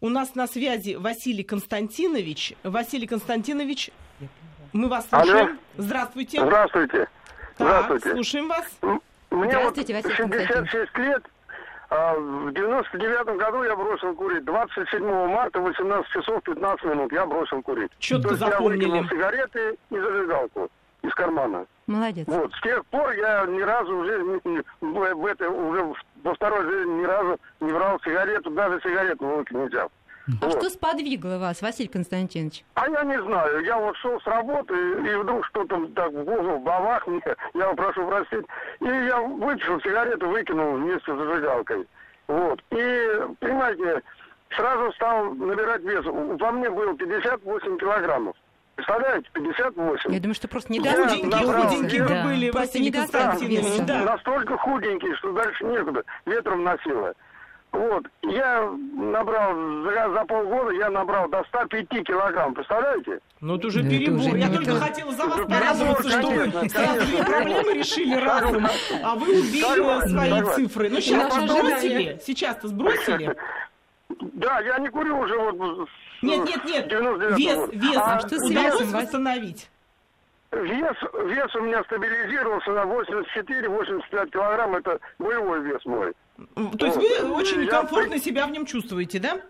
[0.00, 2.54] У нас на связи Василий Константинович.
[2.62, 3.90] Василий Константинович,
[4.72, 5.46] мы вас слушаем.
[5.46, 5.58] Алло.
[5.76, 6.40] Здравствуйте.
[6.40, 7.08] Здравствуйте.
[7.58, 8.10] Здравствуйте.
[8.12, 8.78] слушаем вас.
[9.30, 11.22] Мне Здравствуйте, вот Василий 66 лет.
[11.88, 14.44] А в 99 году я бросил курить.
[14.44, 17.90] 27 марта, 18 часов 15 минут я бросил курить.
[17.98, 18.84] Четко То запомнили.
[18.84, 20.68] я выкинул сигареты и зажигалку
[21.02, 21.66] из кармана.
[21.86, 22.26] Молодец.
[22.26, 25.94] Вот, с тех пор я ни разу в жизни, в это, уже
[26.24, 29.90] во второй жизни ни разу не брал сигарету, даже сигарету в руки не взял.
[30.40, 30.58] А вот.
[30.58, 32.64] что сподвигло вас, Василий Константинович?
[32.74, 33.64] А я не знаю.
[33.64, 37.22] Я вот шел с работы, и вдруг что-то так в голову бабах мне,
[37.54, 38.44] я прошу простить,
[38.80, 41.86] и я вытащил сигарету, выкинул вместе с зажигалкой.
[42.26, 42.60] Вот.
[42.70, 44.02] И, понимаете,
[44.56, 46.04] сразу стал набирать вес.
[46.04, 48.36] Во мне было 58 килограммов.
[48.76, 50.12] Представляете, 58.
[50.12, 53.86] Я думаю, что просто не Худенькие, худенькие вы были, Василий Константинович.
[53.86, 54.02] Да.
[54.02, 56.04] Настолько худенький, что дальше некуда.
[56.26, 57.14] Ветром носило.
[57.72, 59.54] Вот, я набрал,
[59.84, 63.20] за, за полгода я набрал до 105 килограмм, представляете?
[63.40, 64.20] Ну, это уже да перебор.
[64.20, 64.80] Это уже я только это...
[64.80, 68.66] хотела за вас порадоваться, что вы сразу две проблемы решили разом,
[69.02, 70.88] а вы убили свои цифры.
[70.88, 73.36] Ну, сейчас сбросили, сейчас-то сбросили.
[74.08, 75.88] Да, я не курю уже вот...
[76.22, 76.92] Нет, нет, нет,
[77.36, 79.68] вес, вес, а, что с весом восстановить?
[80.50, 86.14] Вес, вес у меня стабилизировался на 84-85 килограмм, это боевой вес мой.
[86.78, 87.70] То есть вы очень я...
[87.70, 89.40] комфортно себя в нем чувствуете, да?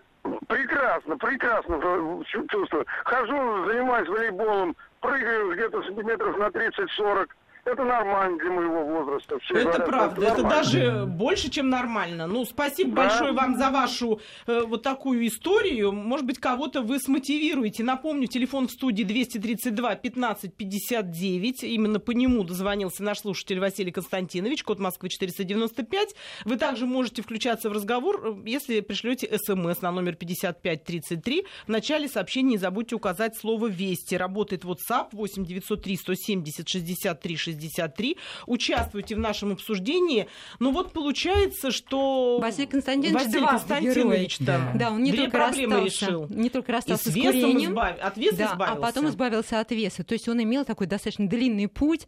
[0.47, 2.85] Прекрасно, прекрасно чувствую.
[3.03, 7.27] Хожу, занимаюсь волейболом, прыгаю где-то сантиметров на 30-40
[7.67, 9.37] это нормально для моего возраста.
[9.39, 12.25] Все это говорят, правда, это, это даже больше, чем нормально.
[12.25, 13.03] Ну, спасибо да.
[13.03, 15.91] большое вам за вашу э, вот такую историю.
[15.91, 17.83] Может быть, кого-то вы смотивируете.
[17.83, 21.63] Напомню, телефон в студии 232 15 59.
[21.63, 26.15] Именно по нему дозвонился наш слушатель Василий Константинович, код Москвы 495.
[26.45, 31.45] Вы также можете включаться в разговор, э, если пришлете смс на номер 5533.
[31.65, 34.15] В начале сообщения не забудьте указать слово «Вести».
[34.15, 38.17] Работает WhatsApp 8 903 170 63 60 63.
[38.45, 40.27] Участвуйте в нашем обсуждении.
[40.59, 44.71] Ну вот получается, что Василий Константинович, Василий Константинович да.
[44.75, 46.27] да, он не две только проблемы расстался, решил.
[46.29, 47.99] Не только расстался с, с курением, избав...
[48.01, 48.77] от веса да, избавился.
[48.77, 50.03] а потом избавился от веса.
[50.03, 52.07] То есть он имел такой достаточно длинный путь,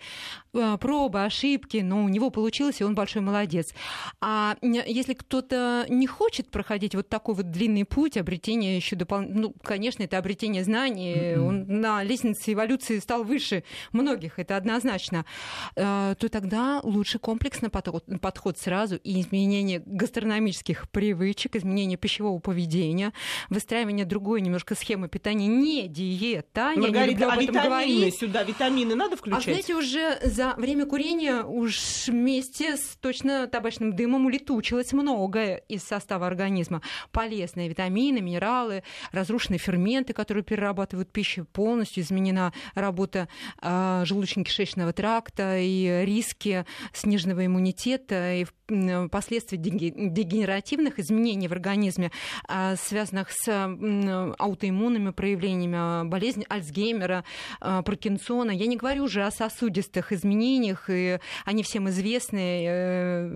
[0.53, 3.73] э, пробы, ошибки, но у него получилось, и он большой молодец.
[4.21, 9.55] А если кто-то не хочет проходить вот такой вот длинный путь, обретение еще дополнительно, ну,
[9.63, 11.39] конечно, это обретение знаний, mm-hmm.
[11.39, 15.25] он на лестнице эволюции стал выше многих, это однозначно.
[15.75, 23.13] Э, то тогда лучше комплексный подход, подход сразу и изменение гастрономических привычек, изменение пищевого поведения,
[23.49, 26.73] выстраивание другой немножко схемы питания, не диета.
[26.75, 28.19] Маргарита, я не люблю об а этом витамины говорить.
[28.19, 29.41] сюда, витамины надо включать?
[29.41, 35.83] А знаете, уже за время курения уж вместе с точно табачным дымом улетучилось многое из
[35.83, 36.81] состава организма.
[37.11, 43.27] Полезные витамины, минералы, разрушенные ферменты, которые перерабатывают пищу, полностью изменена работа
[43.61, 45.18] э, желудочно-кишечного тракта,
[45.59, 46.63] и риски
[46.93, 48.45] сниженного иммунитета и
[49.11, 52.11] последствий дегенеративных изменений в организме,
[52.47, 57.24] а, связанных с аутоиммунными проявлениями а, болезни Альцгеймера,
[57.59, 58.51] а, Паркинсона.
[58.51, 62.65] Я не говорю уже о сосудистых изменениях, и они всем известны.
[62.65, 63.30] Э,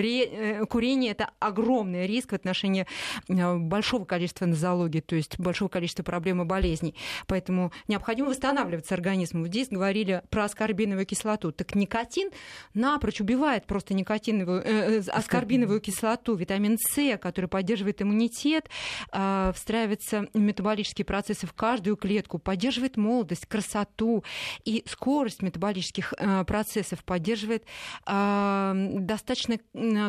[0.00, 2.86] э, курение– это огромный риск в отношении
[3.28, 6.94] большого количества нозологий, то есть большого количества проблем и болезней.
[7.26, 9.46] Поэтому необходимо восстанавливаться организмом.
[9.46, 11.52] Здесь говорили про аскорбиновую кислоту.
[11.52, 12.30] Так никотин
[12.74, 18.68] напрочь убивает просто никотин аскорбиновую, э, аскорбиновую кислоту, витамин С, который поддерживает иммунитет,
[19.12, 24.24] э, встраивается в метаболические процессы в каждую клетку, поддерживает молодость, красоту.
[24.64, 27.64] И скорость метаболических э, процессов, поддерживает
[28.06, 29.60] э, достаточное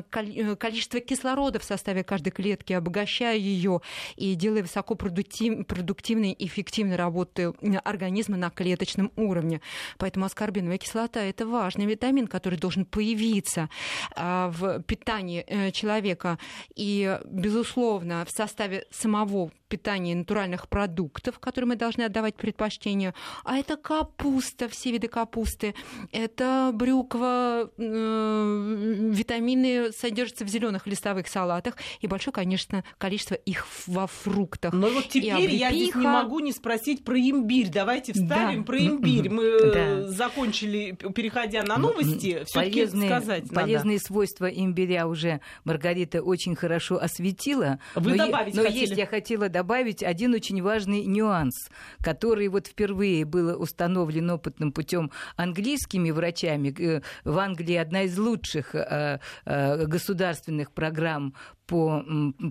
[0.10, 3.82] количество кислорода в составе каждой клетки, обогащая ее
[4.16, 7.54] и делая высокопродуктивной и эффективной работы
[7.84, 9.62] организма на клеточном уровне.
[9.98, 13.70] Поэтому аскорбиновая кислота– это важный витамин, который должен появиться.
[14.16, 16.38] а, в питании э, человека.
[16.76, 23.14] И, безусловно, в составе самого питания натуральных продуктов, которые мы должны отдавать предпочтение.
[23.44, 25.76] А это капуста, все виды капусты.
[26.12, 34.08] Это брюква, э, витамины содержатся в зеленых листовых салатах и большое, конечно, количество их во
[34.08, 34.74] фруктах.
[34.74, 37.70] Но вот теперь я здесь не могу не спросить про имбирь.
[37.70, 38.66] Давайте вставим да.
[38.66, 39.30] про имбирь.
[39.30, 40.08] Мы э, да.
[40.08, 44.06] закончили, переходя на новости, все-таки сказать Полезные надо.
[44.06, 47.80] свойства имбиря уже Маргарита очень хорошо осветила.
[47.96, 48.80] Вы но добавить Но хотели.
[48.80, 51.70] есть я хотела добавить один очень важный нюанс,
[52.04, 56.70] который вот впервые был установлен опытным путем английскими врачами.
[56.80, 61.34] Э, в Англии одна из лучших э, э, государственных программ
[61.66, 62.04] по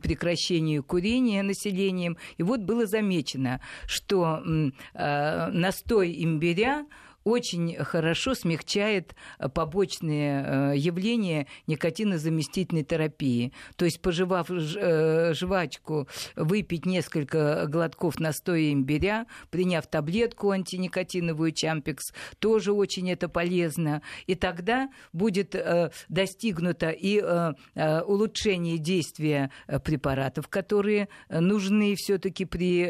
[0.03, 2.17] прекращению курения населением.
[2.39, 4.43] И вот было замечено, что
[4.93, 6.85] настой имбиря
[7.27, 13.53] очень хорошо смягчает э, побочные э, явления никотинозаместительной терапии.
[13.75, 16.07] То есть, пожевав э, жвачку,
[16.37, 24.03] выпить несколько глотков настоя имбиря, приняв таблетку антиникотиновую Чампикс, тоже очень это полезно.
[24.29, 25.57] И тогда будет
[26.09, 27.21] достигнуто и
[27.75, 29.51] улучшение действия
[29.85, 32.85] препаратов, которые нужны все-таки при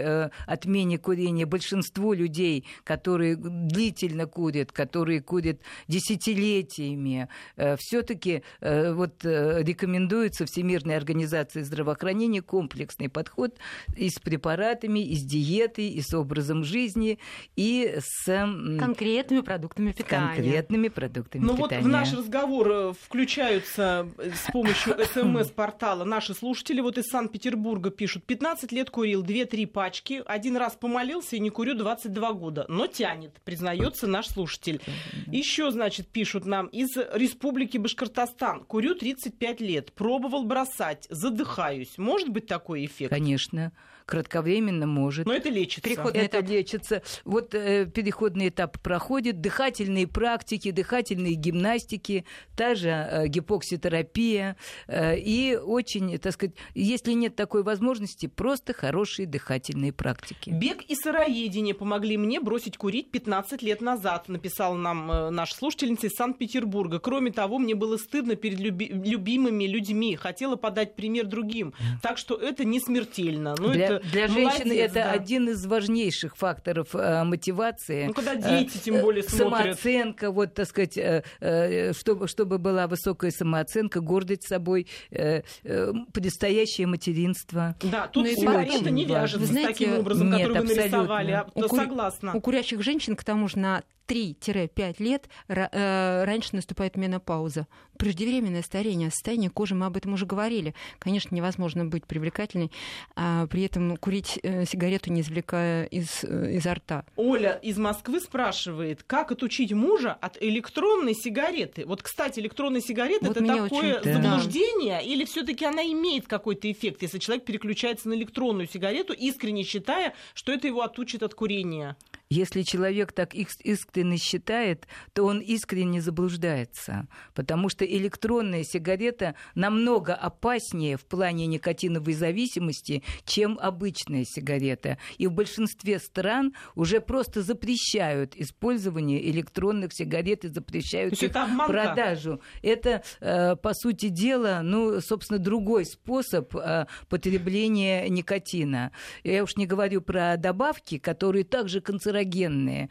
[0.47, 1.47] отмене курения.
[1.47, 10.97] Большинству людей, которые длительно курят, которые курят десятилетиями, э, все-таки э, вот э, рекомендуется Всемирной
[10.97, 13.57] организации здравоохранения комплексный подход
[13.97, 17.19] и с препаратами, и с диетой, и с образом жизни,
[17.57, 18.27] и с...
[18.27, 20.35] Конкретными продуктами питания.
[20.35, 21.83] Конкретными продуктами ну, питания.
[21.83, 26.81] Ну вот в наш разговор включаются с помощью СМС-портала наши слушатели.
[26.81, 28.25] Вот из Санкт-Петербурга пишут.
[28.25, 30.23] 15 лет курил, 2-3 пачки.
[30.27, 32.67] Один раз помолился и не курю 22 года.
[32.69, 34.81] Но тянет, признается наш слушатель.
[35.27, 38.65] Еще, значит, пишут нам из Республики Башкортостан.
[38.65, 41.99] Курю 35 лет, пробовал бросать, задыхаюсь.
[41.99, 43.11] Может быть такой эффект?
[43.11, 43.73] Конечно
[44.07, 45.27] кратковременно может.
[45.27, 45.83] Но это лечится.
[45.83, 46.49] Переходный это этап.
[46.51, 47.03] лечится.
[47.25, 52.25] Вот э, переходный этап проходит, дыхательные практики, дыхательные гимнастики,
[52.57, 54.57] та же э, гипокситерапия.
[54.87, 60.51] Э, и очень, так сказать, если нет такой возможности, просто хорошие дыхательные практики.
[60.51, 66.07] Бег и сыроедение помогли мне бросить курить 15 лет назад, написал нам э, наш слушательница
[66.07, 67.01] из Санкт-Петербурга.
[67.01, 70.15] Кроме того, мне было стыдно перед люби- любимыми людьми.
[70.15, 71.75] Хотела подать пример другим.
[72.03, 73.57] Так что это не смертельно.
[73.59, 75.13] Но Для для женщины это да.
[75.13, 78.07] один из важнейших факторов э, мотивации.
[78.07, 79.79] Ну, когда дети, тем более, э, смотрят.
[79.79, 85.93] Самооценка, вот, так сказать, э, э, чтобы, чтобы была высокая самооценка, гордость собой, э, э,
[86.13, 87.77] предстоящее материнство.
[87.83, 91.33] Да, тут ну, сигарета не вяжется с таким образом, Нет, который вы нарисовали.
[91.33, 92.35] А, у согласна.
[92.35, 97.67] У курящих женщин, к тому же, на 3-5 лет э, раньше наступает менопауза.
[97.99, 100.75] Преждевременное старение, состояние кожи, мы об этом уже говорили.
[100.99, 102.71] Конечно, невозможно быть привлекательной,
[103.15, 107.05] а при этом курить э, сигарету, не извлекая из, э, изо рта.
[107.17, 111.87] Оля из Москвы спрашивает, как отучить мужа от электронной сигареты?
[111.87, 114.13] Вот, кстати, электронная сигарета вот это такое очень...
[114.13, 115.01] заблуждение, да.
[115.01, 120.53] или все-таки она имеет какой-то эффект, если человек переключается на электронную сигарету, искренне считая, что
[120.53, 121.97] это его отучит от курения?
[122.29, 130.97] Если человек так искренне считает, то он искренне заблуждается, потому что электронная сигарета намного опаснее
[130.97, 134.99] в плане никотиновой зависимости, чем обычная сигарета.
[135.19, 142.41] И в большинстве стран уже просто запрещают использование электронных сигарет и запрещают их это продажу.
[142.61, 148.91] Это, э, по сути дела, ну, собственно, другой способ э, потребления никотина.
[149.23, 152.89] Я уж не говорю про добавки, которые также канцерогенны канцерогенные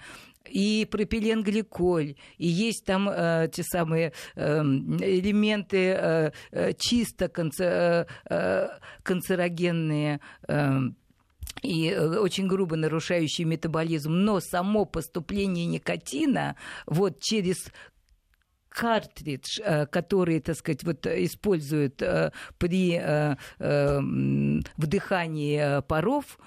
[0.47, 8.05] и пропиленгликоль, и есть там э, те самые э, элементы э, э чисто канцер, э,
[8.29, 8.67] э,
[9.01, 10.19] канцерогенные.
[10.47, 10.79] Э,
[11.63, 17.71] и очень грубо нарушающие метаболизм, но само поступление никотина вот через
[18.69, 22.03] картридж, который, так сказать, вот используют
[22.57, 23.35] при
[24.77, 26.37] вдыхании паров,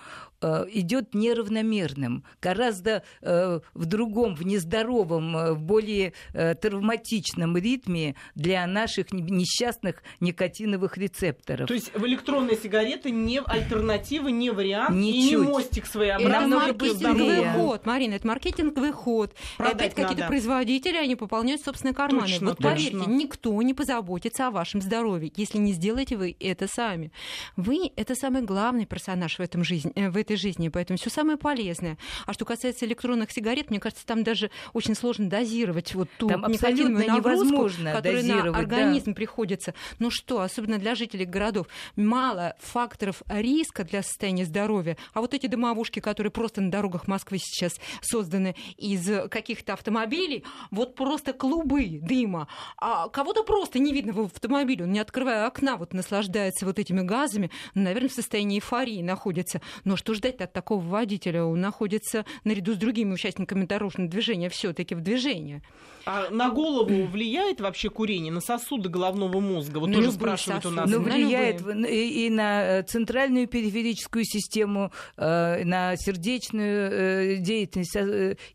[0.43, 9.13] идет неравномерным, гораздо э, в другом, в нездоровом, э, в более травматичном ритме для наших
[9.13, 11.69] несчастных никотиновых рецепторов.
[11.69, 15.17] То есть в электронные сигареты не альтернатива, не вариант Ничуть.
[15.17, 16.57] и не мостик своеобразный.
[16.57, 19.35] Это маркетинговый ход, Марина, это маркетинговый ход.
[19.57, 22.27] Продать Опять какие-то производители, они пополняют собственные карманы.
[22.27, 23.11] Точно, вот поверьте, точно.
[23.11, 27.13] никто не позаботится о вашем здоровье, если не сделаете вы это сами.
[27.57, 31.97] Вы— это самый главный персонаж в, этом жизни, в этой жизни, поэтому все самое полезное.
[32.27, 36.51] А что касается электронных сигарет, мне кажется, там даже очень сложно дозировать вот ту там
[36.51, 39.15] никотиновую нагрузку, которая на организм да.
[39.15, 39.75] приходится.
[39.99, 41.67] Ну что, особенно для жителей городов,
[41.97, 47.39] мало факторов риска для состояния здоровья, а вот эти домовушки, которые просто на дорогах Москвы
[47.39, 52.49] сейчас созданы из каких-то автомобилей, вот просто клубы дыма.
[52.77, 57.01] А кого-то просто не видно в автомобиле, он не открывая окна, вот наслаждается вот этими
[57.01, 59.61] газами, ну, наверное, в состоянии эйфории находится.
[59.85, 61.45] Но что ждать от такого водителя?
[61.45, 65.63] Он находится наряду с другими участниками дорожного движения все-таки в движении.
[66.05, 69.79] А на голову влияет вообще курение, на сосуды головного мозга?
[69.79, 70.81] Вот на тоже спрашивают сосуды.
[70.81, 70.91] у нас.
[70.91, 77.97] Ну, влияет и, и на э, центральную периферическую систему, э, на сердечную э, деятельность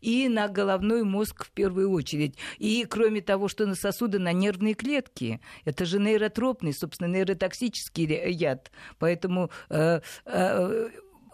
[0.00, 2.36] и на головной мозг в первую очередь.
[2.58, 5.40] И кроме того, что на сосуды, на нервные клетки.
[5.64, 8.70] Это же нейротропный, собственно, нейротоксический яд.
[8.98, 9.50] Поэтому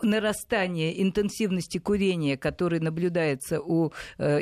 [0.03, 4.41] нарастание интенсивности курения, который наблюдается у э,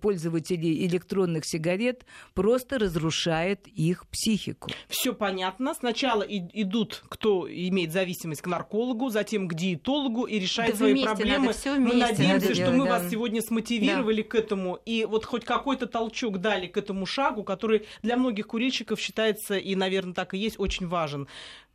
[0.00, 4.70] пользователей электронных сигарет, просто разрушает их психику.
[4.88, 5.74] Все понятно.
[5.74, 11.52] Сначала идут, кто имеет зависимость к наркологу, затем к диетологу и решает да свои проблемы.
[11.78, 12.98] Мы надеемся, что мы да.
[12.98, 14.28] вас сегодня смотивировали да.
[14.28, 19.00] к этому и вот хоть какой-то толчок дали к этому шагу, который для многих курильщиков
[19.00, 21.28] считается и, наверное, так и есть очень важен.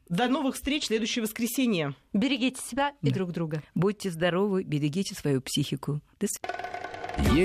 [0.10, 1.94] До новых встреч в следующее воскресенье.
[2.14, 3.62] Берегите себя и друг друга.
[3.76, 6.02] Будьте здоровы, берегите свою психику.
[6.20, 7.44] До свидания.